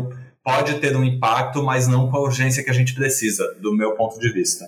[0.42, 3.94] Pode ter um impacto, mas não com a urgência que a gente precisa, do meu
[3.94, 4.66] ponto de vista.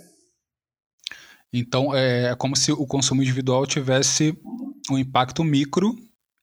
[1.59, 4.37] Então, é, é como se o consumo individual tivesse
[4.91, 5.95] um impacto micro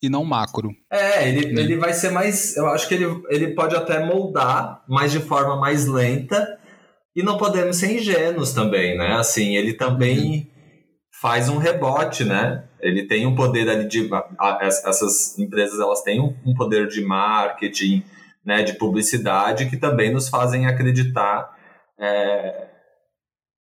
[0.01, 0.71] e não macro.
[0.91, 1.61] É, ele, né?
[1.61, 2.57] ele vai ser mais.
[2.57, 6.59] Eu acho que ele, ele pode até moldar, mas de forma mais lenta
[7.15, 9.13] e não podemos ser ingênuos também, né?
[9.13, 10.51] Assim, ele também
[11.21, 12.65] faz um rebote, né?
[12.81, 14.09] Ele tem um poder ali de
[14.61, 18.03] essas empresas elas têm um poder de marketing,
[18.45, 21.55] né, de publicidade que também nos fazem acreditar
[21.97, 22.67] é,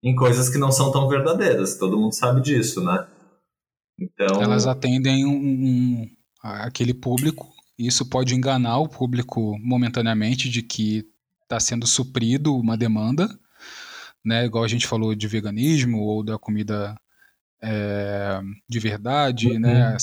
[0.02, 1.76] em coisas que não são tão verdadeiras.
[1.76, 3.06] Todo mundo sabe disso, né?
[3.98, 6.10] Então elas atendem um, um
[6.42, 7.52] aquele público.
[7.78, 11.06] Isso pode enganar o público momentaneamente de que
[11.42, 13.28] está sendo suprido uma demanda,
[14.24, 14.44] né?
[14.44, 16.98] Igual a gente falou de veganismo ou da comida
[17.62, 19.60] é, de verdade, uhum.
[19.60, 19.96] né?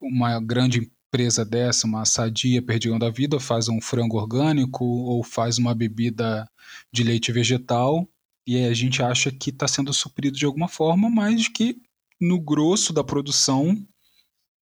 [0.00, 5.58] Uma grande empresa dessa, uma sadia perdigão da vida, faz um frango orgânico ou faz
[5.58, 6.48] uma bebida
[6.92, 8.08] de leite vegetal
[8.46, 11.76] e a gente acha que está sendo suprido de alguma forma, mas que
[12.20, 13.74] no grosso da produção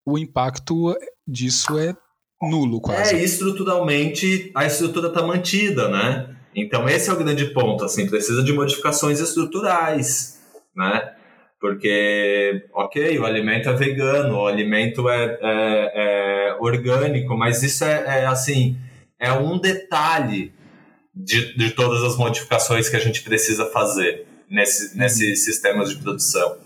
[0.05, 0.95] o impacto
[1.27, 1.95] disso é
[2.41, 3.15] nulo quase.
[3.15, 6.35] É, estruturalmente a estrutura está mantida, né?
[6.55, 10.41] Então esse é o grande ponto, assim, precisa de modificações estruturais,
[10.75, 11.15] né?
[11.59, 18.21] Porque, ok, o alimento é vegano, o alimento é, é, é orgânico, mas isso é,
[18.21, 18.75] é, assim,
[19.19, 20.51] é um detalhe
[21.23, 26.57] de, de todas as modificações que a gente precisa fazer nesse, nesses sistemas de produção.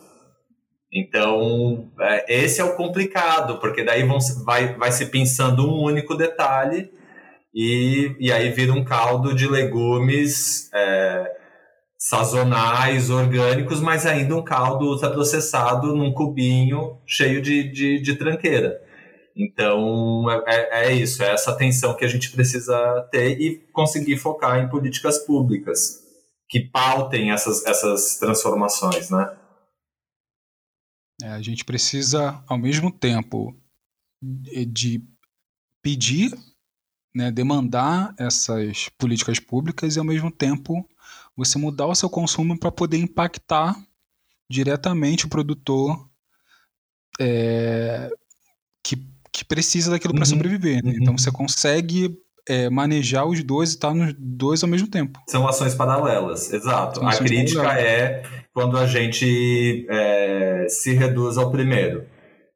[0.91, 6.15] Então, é, esse é o complicado, porque daí vão, vai, vai se pensando um único
[6.15, 6.89] detalhe
[7.53, 11.31] e, e aí vira um caldo de legumes é,
[11.97, 18.81] sazonais, orgânicos, mas ainda um caldo ultraprocessado num cubinho cheio de, de, de tranqueira.
[19.35, 24.59] Então, é, é, isso, é essa atenção que a gente precisa ter e conseguir focar
[24.59, 26.03] em políticas públicas
[26.47, 29.37] que pautem essas, essas transformações, né?
[31.21, 33.55] É, a gente precisa, ao mesmo tempo,
[34.21, 35.03] de
[35.81, 36.31] pedir
[37.13, 40.87] né, demandar essas políticas públicas e, ao mesmo tempo,
[41.35, 43.75] você mudar o seu consumo para poder impactar
[44.49, 46.09] diretamente o produtor
[47.19, 48.09] é,
[48.83, 48.97] que,
[49.35, 50.75] que precisa daquilo para uhum, sobreviver.
[50.75, 50.79] Né?
[50.79, 51.01] Então, uhum.
[51.01, 52.17] Então, você consegue
[52.47, 55.19] é, manejar os dois e estar tá nos dois ao mesmo tempo.
[55.27, 56.99] São ações paralelas, exato.
[56.99, 57.91] São a crítica paralelas.
[57.91, 62.05] é quando a gente é, se reduz ao primeiro.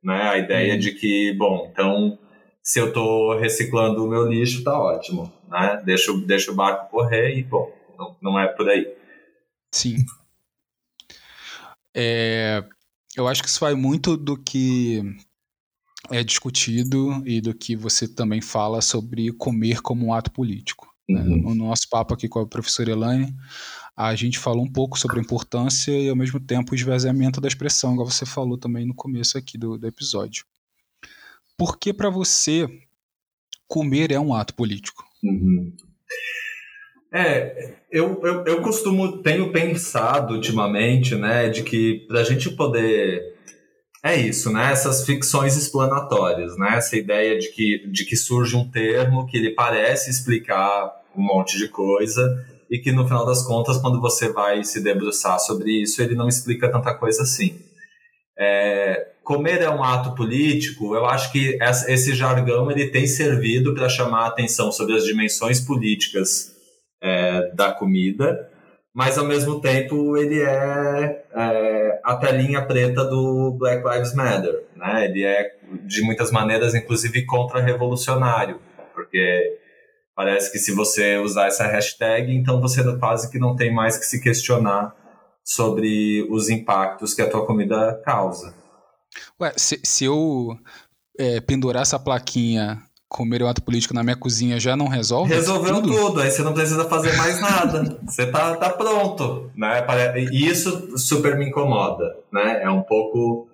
[0.02, 0.22] Né?
[0.22, 0.80] A ideia uhum.
[0.80, 2.18] de que, bom, então
[2.64, 5.34] se eu estou reciclando o meu lixo, tá ótimo.
[5.50, 5.82] Né?
[5.84, 8.88] Deixa, deixa o barco correr e, bom, não, não é por aí.
[9.70, 9.98] Sim.
[11.94, 12.64] É,
[13.18, 15.02] eu acho que isso vai muito do que
[16.12, 20.88] é discutido e do que você também fala sobre comer como um ato político.
[21.08, 21.22] Né?
[21.22, 21.56] Uhum.
[21.56, 23.36] No nosso papo aqui com a professora Elaine,
[23.96, 27.48] a gente falou um pouco sobre a importância e, ao mesmo tempo, o esvaziamento da
[27.48, 30.46] expressão, igual você falou também no começo aqui do, do episódio.
[31.58, 32.68] Por que, para você,
[33.68, 35.04] comer é um ato político?
[35.22, 35.76] Uhum.
[37.12, 43.39] É, eu, eu, eu costumo, tenho pensado ultimamente, né, de que para a gente poder
[44.04, 44.72] é isso, né?
[44.72, 46.78] Essas ficções explanatórias, né?
[46.78, 51.58] Essa ideia de que, de que surge um termo que ele parece explicar um monte
[51.58, 56.02] de coisa e que no final das contas, quando você vai se debruçar sobre isso,
[56.02, 57.60] ele não explica tanta coisa assim.
[58.38, 61.58] É, comer é um ato político, eu acho que
[61.88, 66.56] esse jargão ele tem servido para chamar a atenção sobre as dimensões políticas
[67.02, 68.50] é, da comida,
[68.94, 75.06] mas ao mesmo tempo ele é, é, a telinha preta do Black Lives Matter, né?
[75.06, 78.60] Ele é de muitas maneiras, inclusive, contra-revolucionário,
[78.94, 79.58] porque
[80.16, 84.06] parece que se você usar essa hashtag, então você quase que não tem mais que
[84.06, 84.96] se questionar
[85.44, 88.54] sobre os impactos que a tua comida causa.
[89.40, 90.58] Ué, se, se eu
[91.18, 95.34] é, pendurar essa plaquinha comer o ato político na minha cozinha já não resolve?
[95.34, 98.00] Resolveu tudo, tudo aí você não precisa fazer mais nada.
[98.06, 99.84] você tá, tá pronto, né?
[100.32, 102.62] E isso super me incomoda, né?
[102.62, 103.50] É um pouco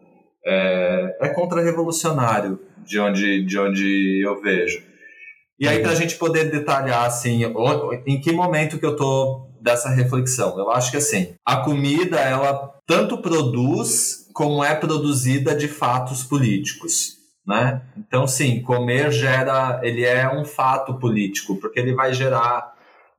[0.46, 4.84] é, é contra-revolucionário de onde, de onde eu vejo.
[5.58, 7.44] E aí, para a gente poder detalhar, assim,
[8.06, 10.60] em que momento que eu tô dessa reflexão?
[10.60, 17.25] Eu acho que, assim, a comida, ela tanto produz como é produzida de fatos políticos
[17.46, 17.82] né?
[17.98, 22.74] Então, sim, comer gera, ele é um fato político, porque ele vai gerar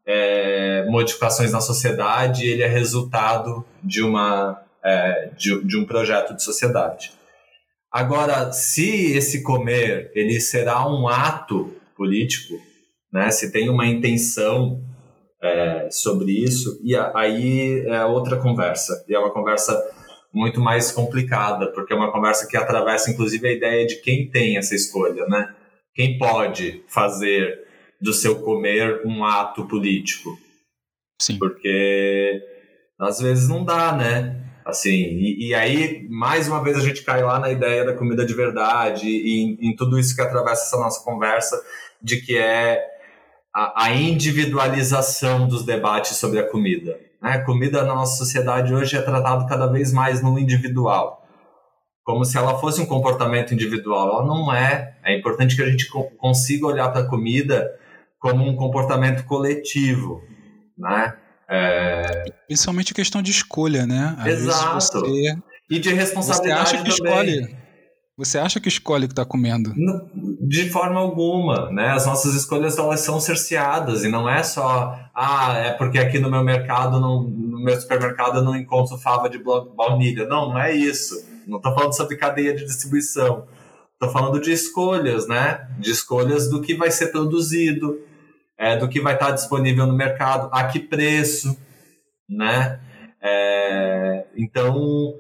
[0.07, 6.43] é, modificações na sociedade, ele é resultado de uma é, de, de, um projeto de
[6.43, 7.13] sociedade.
[7.91, 12.55] Agora, se esse comer ele será um ato político,
[13.13, 13.31] né?
[13.31, 14.81] Se tem uma intenção
[15.43, 19.05] é, sobre isso, e aí é outra conversa.
[19.09, 19.75] E é uma conversa
[20.37, 24.59] muito mais complicada, porque é uma conversa que atravessa inclusive a ideia de quem tem
[24.59, 25.55] essa escolha, né?
[25.95, 27.65] Quem pode fazer
[27.99, 30.39] do seu comer um ato político?
[31.23, 31.39] Sim.
[31.39, 32.43] Porque
[33.01, 34.43] às vezes não dá, né?
[34.63, 38.27] Assim, e, e, aí, mais uma vez, a gente cai lá na ideia da comida
[38.27, 41.59] de verdade e em, em tudo isso que atravessa essa nossa conversa,
[42.03, 42.85] de que é
[43.55, 46.99] a, a individualização dos debates sobre a comida.
[47.23, 47.39] Né?
[47.39, 51.23] Comida na nossa sociedade hoje é tratado cada vez mais no individual,
[52.05, 54.09] como se ela fosse um comportamento individual.
[54.09, 54.97] Ela não é.
[55.05, 57.71] É importante que a gente consiga olhar para a comida
[58.19, 60.21] como um comportamento coletivo,
[60.77, 61.17] né?
[61.49, 62.25] É...
[62.47, 64.17] Principalmente questão de escolha, né?
[64.19, 64.75] Às Exato.
[64.75, 65.37] Você,
[65.71, 67.13] e de responsabilidade você acha que também.
[67.13, 67.66] Escolhe.
[68.17, 69.75] Você acha que escolhe o que está comendo?
[70.41, 71.91] De forma alguma, né?
[71.91, 76.31] As nossas escolhas elas são cerceadas e não é só ah, é porque aqui no
[76.31, 80.27] meu mercado, no, no meu supermercado eu não encontro fava de baunilha.
[80.27, 81.27] Não, não é isso.
[81.47, 83.47] Não estou falando sobre cadeia de distribuição.
[83.93, 85.69] Estou falando de escolhas, né?
[85.79, 88.01] De escolhas do que vai ser produzido,
[88.59, 91.55] é, do que vai estar disponível no mercado, a que preço,
[92.27, 92.81] né?
[93.21, 95.15] É, então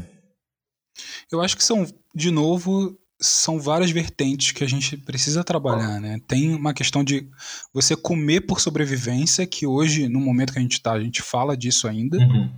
[1.32, 6.20] Eu acho que são, de novo, são várias vertentes que a gente precisa trabalhar, né?
[6.28, 7.28] Tem uma questão de
[7.74, 11.58] você comer por sobrevivência, que hoje, no momento que a gente está, a gente fala
[11.58, 12.18] disso ainda.
[12.18, 12.52] Uhum.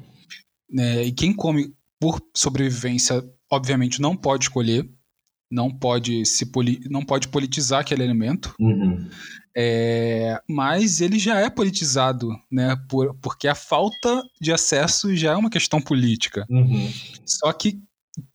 [0.70, 1.04] Né?
[1.04, 4.90] E quem come por sobrevivência, obviamente, não pode escolher.
[5.50, 6.50] Não pode se
[6.90, 8.54] não pode politizar aquele alimento.
[8.60, 9.08] Uhum.
[9.58, 12.76] É, mas ele já é politizado, né?
[12.90, 16.46] Por, porque a falta de acesso já é uma questão política.
[16.50, 16.92] Uhum.
[17.26, 17.80] Só que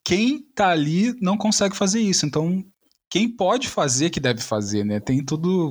[0.05, 2.25] quem tá ali não consegue fazer isso.
[2.25, 2.65] Então,
[3.09, 5.01] quem pode fazer que deve fazer, né?
[5.01, 5.71] Tem tudo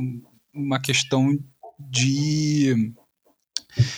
[0.54, 1.38] uma questão
[1.80, 2.94] de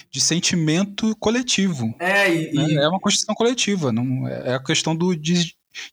[0.09, 1.95] de sentimento coletivo.
[1.99, 2.73] É, e, né?
[2.75, 5.15] é uma construção coletiva, não é a questão do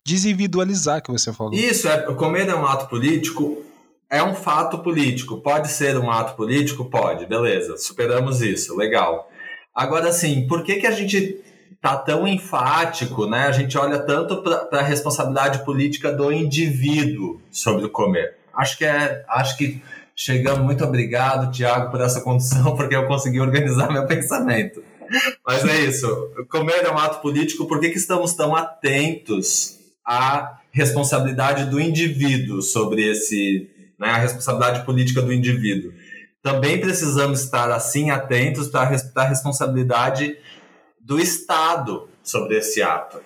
[0.04, 1.54] desindividualizar que você falou.
[1.54, 3.62] Isso, é, comer é um ato político,
[4.10, 5.40] é um fato político.
[5.40, 6.84] Pode ser um ato político?
[6.84, 9.30] Pode, beleza, superamos isso, legal.
[9.74, 11.40] Agora, assim, por que, que a gente
[11.80, 13.46] tá tão enfático, né?
[13.46, 18.36] A gente olha tanto para a responsabilidade política do indivíduo sobre o comer.
[18.52, 19.80] Acho que é, acho que
[20.14, 20.64] chegamos.
[20.64, 24.82] Muito obrigado, Tiago, por essa condição, porque eu consegui organizar meu pensamento.
[25.46, 26.06] Mas é isso.
[26.50, 27.66] Comer é um ato político.
[27.66, 34.84] Por que, que estamos tão atentos à responsabilidade do indivíduo sobre esse, né, a responsabilidade
[34.84, 35.92] política do indivíduo?
[36.42, 38.82] Também precisamos estar assim atentos para
[39.14, 40.36] a responsabilidade
[41.00, 43.20] do Estado sobre esse ato,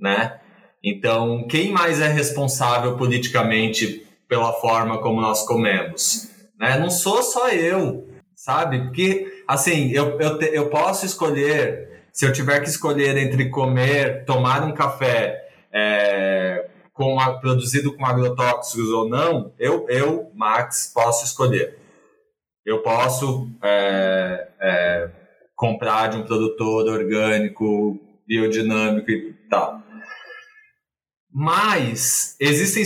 [0.00, 0.40] né?
[0.82, 6.28] Então, quem mais é responsável politicamente pela forma como nós comemos?
[6.58, 6.78] Né?
[6.78, 8.80] Não sou só eu, sabe?
[8.84, 14.24] Porque, assim, eu, eu, te, eu posso escolher, se eu tiver que escolher entre comer,
[14.24, 21.78] tomar um café é, com produzido com agrotóxicos ou não, eu, eu, Max, posso escolher.
[22.64, 25.10] Eu posso é, é,
[25.56, 29.82] comprar de um produtor orgânico, biodinâmico e tal.
[31.32, 32.84] Mas existem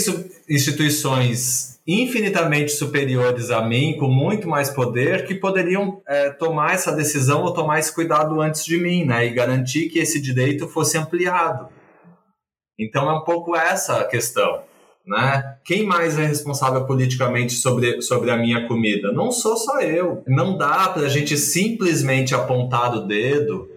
[0.48, 7.42] instituições infinitamente superiores a mim, com muito mais poder, que poderiam é, tomar essa decisão
[7.42, 9.26] ou tomar esse cuidado antes de mim, né?
[9.26, 11.68] E garantir que esse direito fosse ampliado.
[12.78, 14.62] Então é um pouco essa a questão.
[15.06, 15.56] Né?
[15.64, 19.12] Quem mais é responsável politicamente sobre, sobre a minha comida?
[19.12, 20.24] Não sou só eu.
[20.26, 23.70] Não dá para a gente simplesmente apontar o dedo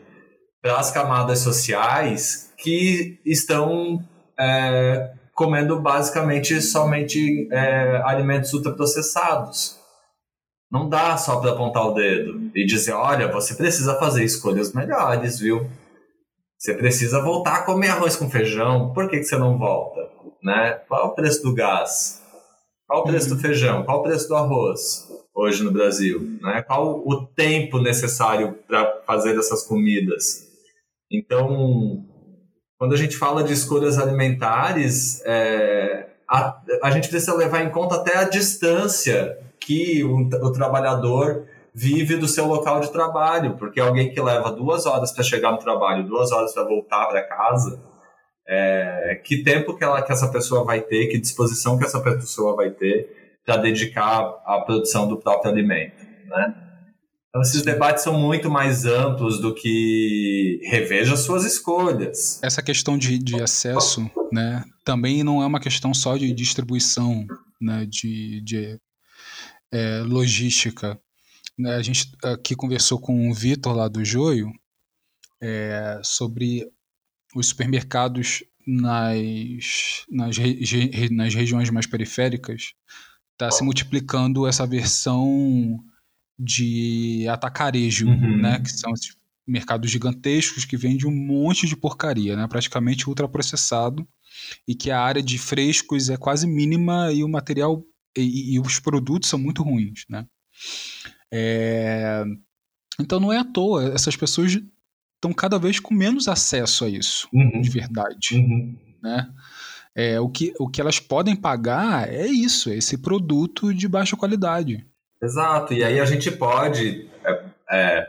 [0.59, 4.03] para as camadas sociais que estão
[4.39, 9.79] é, comendo basicamente somente é, alimentos ultraprocessados.
[10.71, 15.39] Não dá só para apontar o dedo e dizer: olha, você precisa fazer escolhas melhores,
[15.39, 15.67] viu?
[16.57, 18.91] Você precisa voltar a comer arroz com feijão.
[18.93, 20.19] Por que, que você não volta?
[20.43, 20.81] né?
[20.87, 22.21] Qual o preço do gás?
[22.87, 23.41] Qual o preço do uhum.
[23.41, 23.83] feijão?
[23.83, 26.19] Qual o preço do arroz hoje no Brasil?
[26.41, 26.61] Né?
[26.63, 30.47] Qual o tempo necessário para fazer essas comidas?
[31.11, 32.05] Então,
[32.79, 37.95] quando a gente fala de escolhas alimentares, é, a, a gente precisa levar em conta
[37.95, 44.09] até a distância que o, o trabalhador vive do seu local de trabalho, porque alguém
[44.09, 47.81] que leva duas horas para chegar no trabalho, duas horas para voltar para casa,
[48.47, 52.55] é, que tempo que, ela, que essa pessoa vai ter, que disposição que essa pessoa
[52.55, 56.68] vai ter para dedicar à produção do próprio alimento, né?
[57.39, 62.37] Então, esses debates são muito mais amplos do que reveja suas escolhas.
[62.43, 67.25] Essa questão de, de acesso, né, também não é uma questão só de distribuição,
[67.61, 68.77] né, de, de
[69.71, 70.99] é, logística.
[71.57, 74.51] Né, a gente aqui conversou com o Vitor lá do Joio
[75.41, 76.69] é, sobre
[77.33, 80.35] os supermercados nas, nas,
[81.09, 82.73] nas regiões mais periféricas
[83.31, 85.79] está se multiplicando essa versão
[86.39, 88.37] de atacarejo, uhum.
[88.37, 88.59] né?
[88.59, 92.47] Que são esses mercados gigantescos que vendem um monte de porcaria, né?
[92.47, 94.07] Praticamente ultraprocessado
[94.67, 97.83] e que a área de frescos é quase mínima e o material
[98.17, 100.25] e, e os produtos são muito ruins, né?
[101.31, 102.23] É...
[102.99, 104.57] Então não é à toa, essas pessoas
[105.15, 107.61] estão cada vez com menos acesso a isso, uhum.
[107.61, 108.35] de verdade.
[108.35, 108.77] Uhum.
[109.01, 109.29] Né?
[109.95, 114.15] É, o, que, o que elas podem pagar é isso, é esse produto de baixa
[114.15, 114.85] qualidade.
[115.21, 117.09] Exato, e aí a gente pode
[117.69, 118.07] é,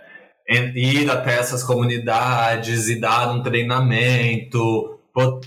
[0.49, 4.99] é, ir até essas comunidades e dar um treinamento.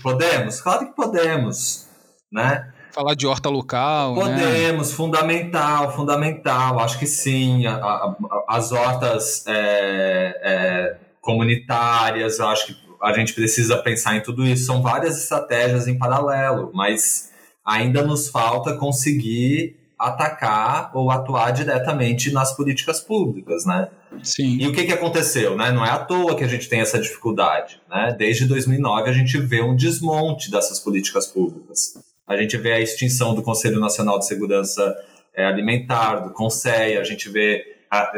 [0.02, 0.60] Podemos?
[0.60, 1.88] Claro que podemos,
[2.30, 2.70] né?
[2.92, 4.14] Falar de horta local.
[4.14, 4.20] Né?
[4.20, 4.96] Podemos, né?
[4.96, 6.78] fundamental, fundamental.
[6.78, 7.66] Acho que sim.
[7.66, 8.16] A, a,
[8.48, 14.66] as hortas é, é comunitárias, acho que a gente precisa pensar em tudo isso.
[14.66, 17.32] São várias estratégias em paralelo, mas
[17.64, 23.88] ainda nos falta conseguir atacar ou atuar diretamente nas políticas públicas, né?
[24.22, 24.58] Sim.
[24.60, 25.70] E o que, que aconteceu, né?
[25.72, 28.14] Não é à toa que a gente tem essa dificuldade, né?
[28.16, 31.94] Desde 2009 a gente vê um desmonte dessas políticas públicas.
[32.26, 34.94] A gente vê a extinção do Conselho Nacional de Segurança
[35.34, 37.62] é, Alimentar, do CONSEI, a gente vê...
[37.90, 38.12] A,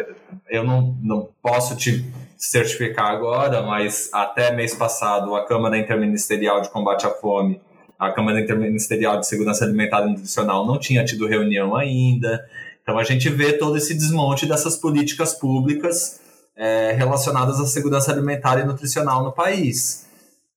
[0.48, 2.04] eu não, não posso te
[2.36, 7.60] certificar agora, mas até mês passado a Câmara Interministerial de Combate à Fome
[7.98, 12.46] a Câmara Interministerial de Segurança Alimentar e Nutricional não tinha tido reunião ainda.
[12.82, 16.20] Então a gente vê todo esse desmonte dessas políticas públicas
[16.56, 20.06] é, relacionadas à segurança alimentar e nutricional no país.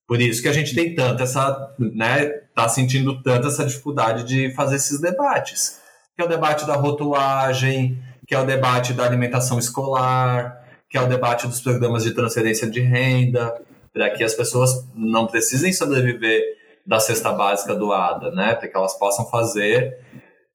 [0.06, 4.52] Por isso que a gente tem tanta essa, né, tá sentindo tanta essa dificuldade de
[4.54, 5.78] fazer esses debates,
[6.16, 11.00] que é o debate da rotulagem, que é o debate da alimentação escolar, que é
[11.00, 13.54] o debate dos programas de transferência de renda,
[13.92, 18.98] para que as pessoas não precisem sobreviver da cesta básica doada, né, para que elas
[18.98, 19.98] possam fazer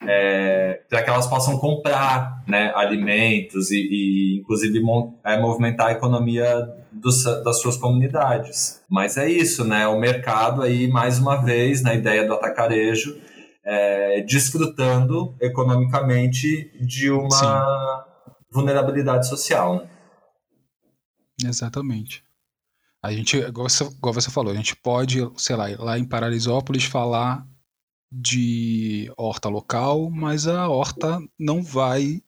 [0.07, 4.81] é, para que elas possam comprar né, alimentos e, e inclusive,
[5.23, 8.81] é, movimentar a economia dos, das suas comunidades.
[8.89, 9.87] Mas é isso, né?
[9.87, 13.19] O mercado aí, mais uma vez, na ideia do atacarejo,
[13.63, 18.31] é, desfrutando economicamente de uma Sim.
[18.51, 19.75] vulnerabilidade social.
[19.77, 19.89] Né?
[21.45, 22.23] Exatamente.
[23.05, 26.83] A gente, igual você, igual você falou, a gente pode, sei lá, lá em Paralisópolis
[26.85, 27.45] falar
[28.11, 32.21] de horta local, mas a horta não vai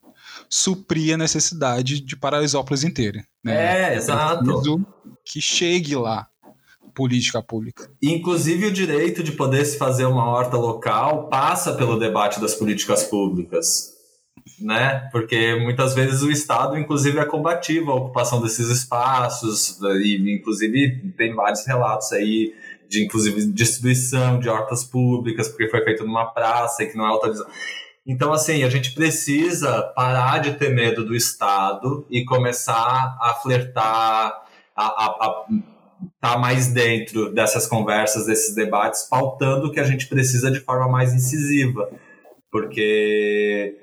[0.48, 3.24] suprir a necessidade de Paraisópolis inteira.
[3.42, 3.92] Né?
[3.92, 4.84] É, exato.
[5.24, 6.28] Que chegue lá
[6.94, 7.88] política pública.
[8.02, 13.04] Inclusive o direito de poder se fazer uma horta local passa pelo debate das políticas
[13.04, 13.94] públicas,
[14.58, 15.08] né?
[15.12, 21.34] Porque muitas vezes o Estado, inclusive, é combativo à ocupação desses espaços e, inclusive, tem
[21.34, 22.54] vários relatos aí
[22.88, 27.08] de inclusive distribuição de hortas públicas, porque foi feito numa praça e que não é
[27.08, 27.50] autorizado.
[28.06, 34.46] Então, assim, a gente precisa parar de ter medo do Estado e começar a flertar,
[34.74, 35.44] a
[36.16, 40.60] estar tá mais dentro dessas conversas, desses debates, pautando o que a gente precisa de
[40.60, 41.90] forma mais incisiva.
[42.50, 43.76] Porque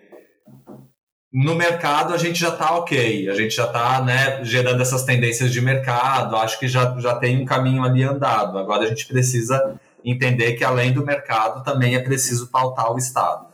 [1.36, 5.52] no mercado a gente já está ok, a gente já está né, gerando essas tendências
[5.52, 8.58] de mercado, acho que já, já tem um caminho ali andado.
[8.58, 13.48] Agora a gente precisa entender que além do mercado também é preciso pautar o Estado.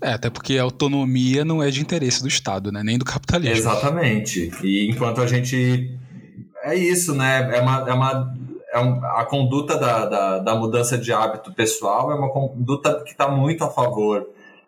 [0.00, 2.82] É, até porque a autonomia não é de interesse do Estado, né?
[2.82, 3.56] nem do capitalismo.
[3.56, 4.50] Exatamente.
[4.62, 5.94] E enquanto a gente.
[6.64, 7.50] É isso, né?
[7.54, 8.34] É uma, é uma,
[8.72, 13.10] é um, a conduta da, da, da mudança de hábito pessoal é uma conduta que
[13.10, 14.26] está muito a favor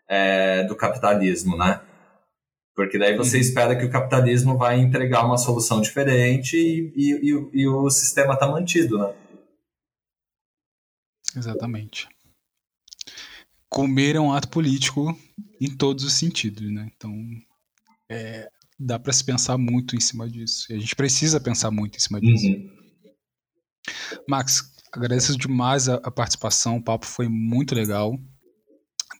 [0.09, 1.81] é, do capitalismo, né?
[2.75, 3.43] Porque daí você uhum.
[3.43, 8.35] espera que o capitalismo vai entregar uma solução diferente e, e, e, e o sistema
[8.35, 9.15] está mantido, né?
[11.37, 12.09] Exatamente.
[13.69, 15.17] Comer é um ato político
[15.61, 16.91] em todos os sentidos, né?
[16.95, 17.15] Então,
[18.11, 20.71] é, dá para se pensar muito em cima disso.
[20.71, 22.47] E a gente precisa pensar muito em cima disso.
[22.47, 22.71] Uhum.
[24.29, 26.77] Max, agradeço demais a, a participação.
[26.77, 28.19] O papo foi muito legal.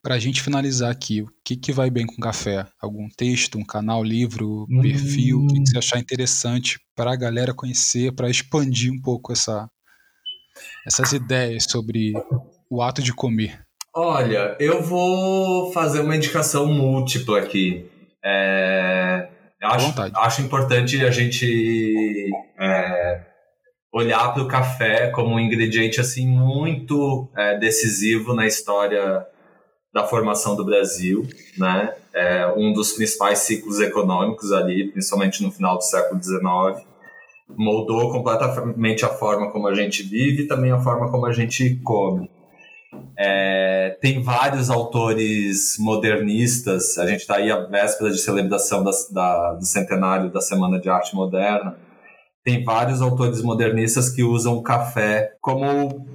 [0.03, 2.66] Para a gente finalizar aqui, o que, que vai bem com café?
[2.80, 5.38] Algum texto, um canal, livro, perfil?
[5.38, 5.44] Hum.
[5.44, 9.68] O que, que você achar interessante para a galera conhecer, para expandir um pouco essa,
[10.84, 12.12] essas ideias sobre
[12.68, 13.61] o ato de comer?
[13.94, 17.88] Olha, eu vou fazer uma indicação múltipla aqui.
[18.24, 19.28] É,
[19.62, 22.28] acho, acho importante a gente
[22.59, 23.24] é,
[23.92, 29.24] olhar para o café como um ingrediente assim muito é, decisivo na história
[29.93, 31.26] da formação do Brasil,
[31.59, 31.95] né?
[32.14, 36.86] É um dos principais ciclos econômicos ali, principalmente no final do século XIX,
[37.57, 41.76] moldou completamente a forma como a gente vive e também a forma como a gente
[41.84, 42.30] come.
[43.18, 49.53] É, tem vários autores modernistas, a gente está aí à véspera de celebração da, da,
[49.55, 51.76] do centenário da Semana de Arte Moderna,
[52.45, 56.07] tem vários autores modernistas que usam o café como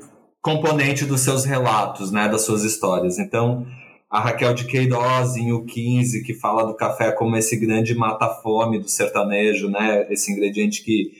[0.41, 3.19] componente dos seus relatos, né, das suas histórias.
[3.19, 3.65] Então,
[4.09, 8.79] a Raquel de Queiroz em O 15, que fala do café como esse grande mata-fome
[8.79, 11.11] do sertanejo, né, esse ingrediente que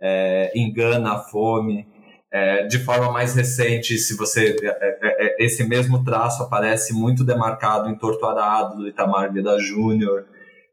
[0.00, 1.86] é, engana a fome.
[2.32, 7.24] É, de forma mais recente, se você é, é, é esse mesmo traço aparece muito
[7.24, 10.26] demarcado em Torto Arado, do Itamar Vida Júnior.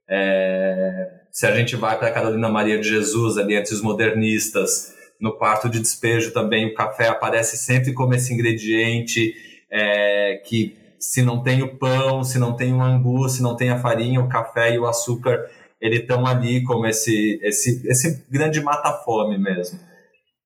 [0.09, 5.37] É, se a gente vai para Carolina Maria de Jesus, ali entre os modernistas, no
[5.37, 9.33] quarto de despejo também o café aparece sempre como esse ingrediente
[9.71, 13.69] é, que se não tem o pão, se não tem o angu, se não tem
[13.69, 15.49] a farinha, o café e o açúcar,
[15.81, 19.77] eles estão ali como esse, esse, esse grande mata-fome mesmo.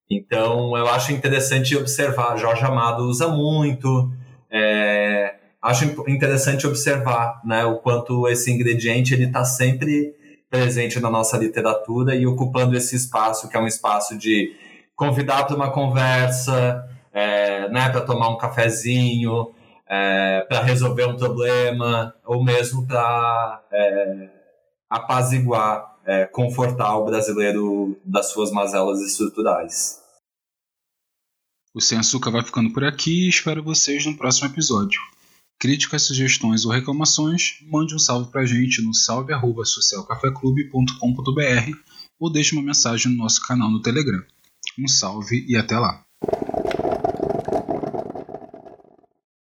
[0.10, 2.38] Então, eu acho interessante observar.
[2.38, 4.12] Jorge Amado usa muito.
[4.52, 10.16] É, acho interessante observar né, o quanto esse ingrediente ele está sempre
[10.50, 14.56] presente na nossa literatura e ocupando esse espaço que é um espaço de
[14.96, 19.54] convidar para uma conversa, é, né, para tomar um cafezinho,
[19.88, 24.30] é, para resolver um problema, ou mesmo para é,
[24.90, 30.02] apaziguar, é, confortar o brasileiro das suas mazelas estruturais.
[31.74, 35.00] O Sem Açúcar vai ficando por aqui e espero vocês no próximo episódio.
[35.60, 41.78] Críticas, sugestões ou reclamações, mande um salve pra gente no salve.socialcafeclube.com.br
[42.20, 44.24] ou deixe uma mensagem no nosso canal no Telegram.
[44.78, 46.06] Um salve e até lá!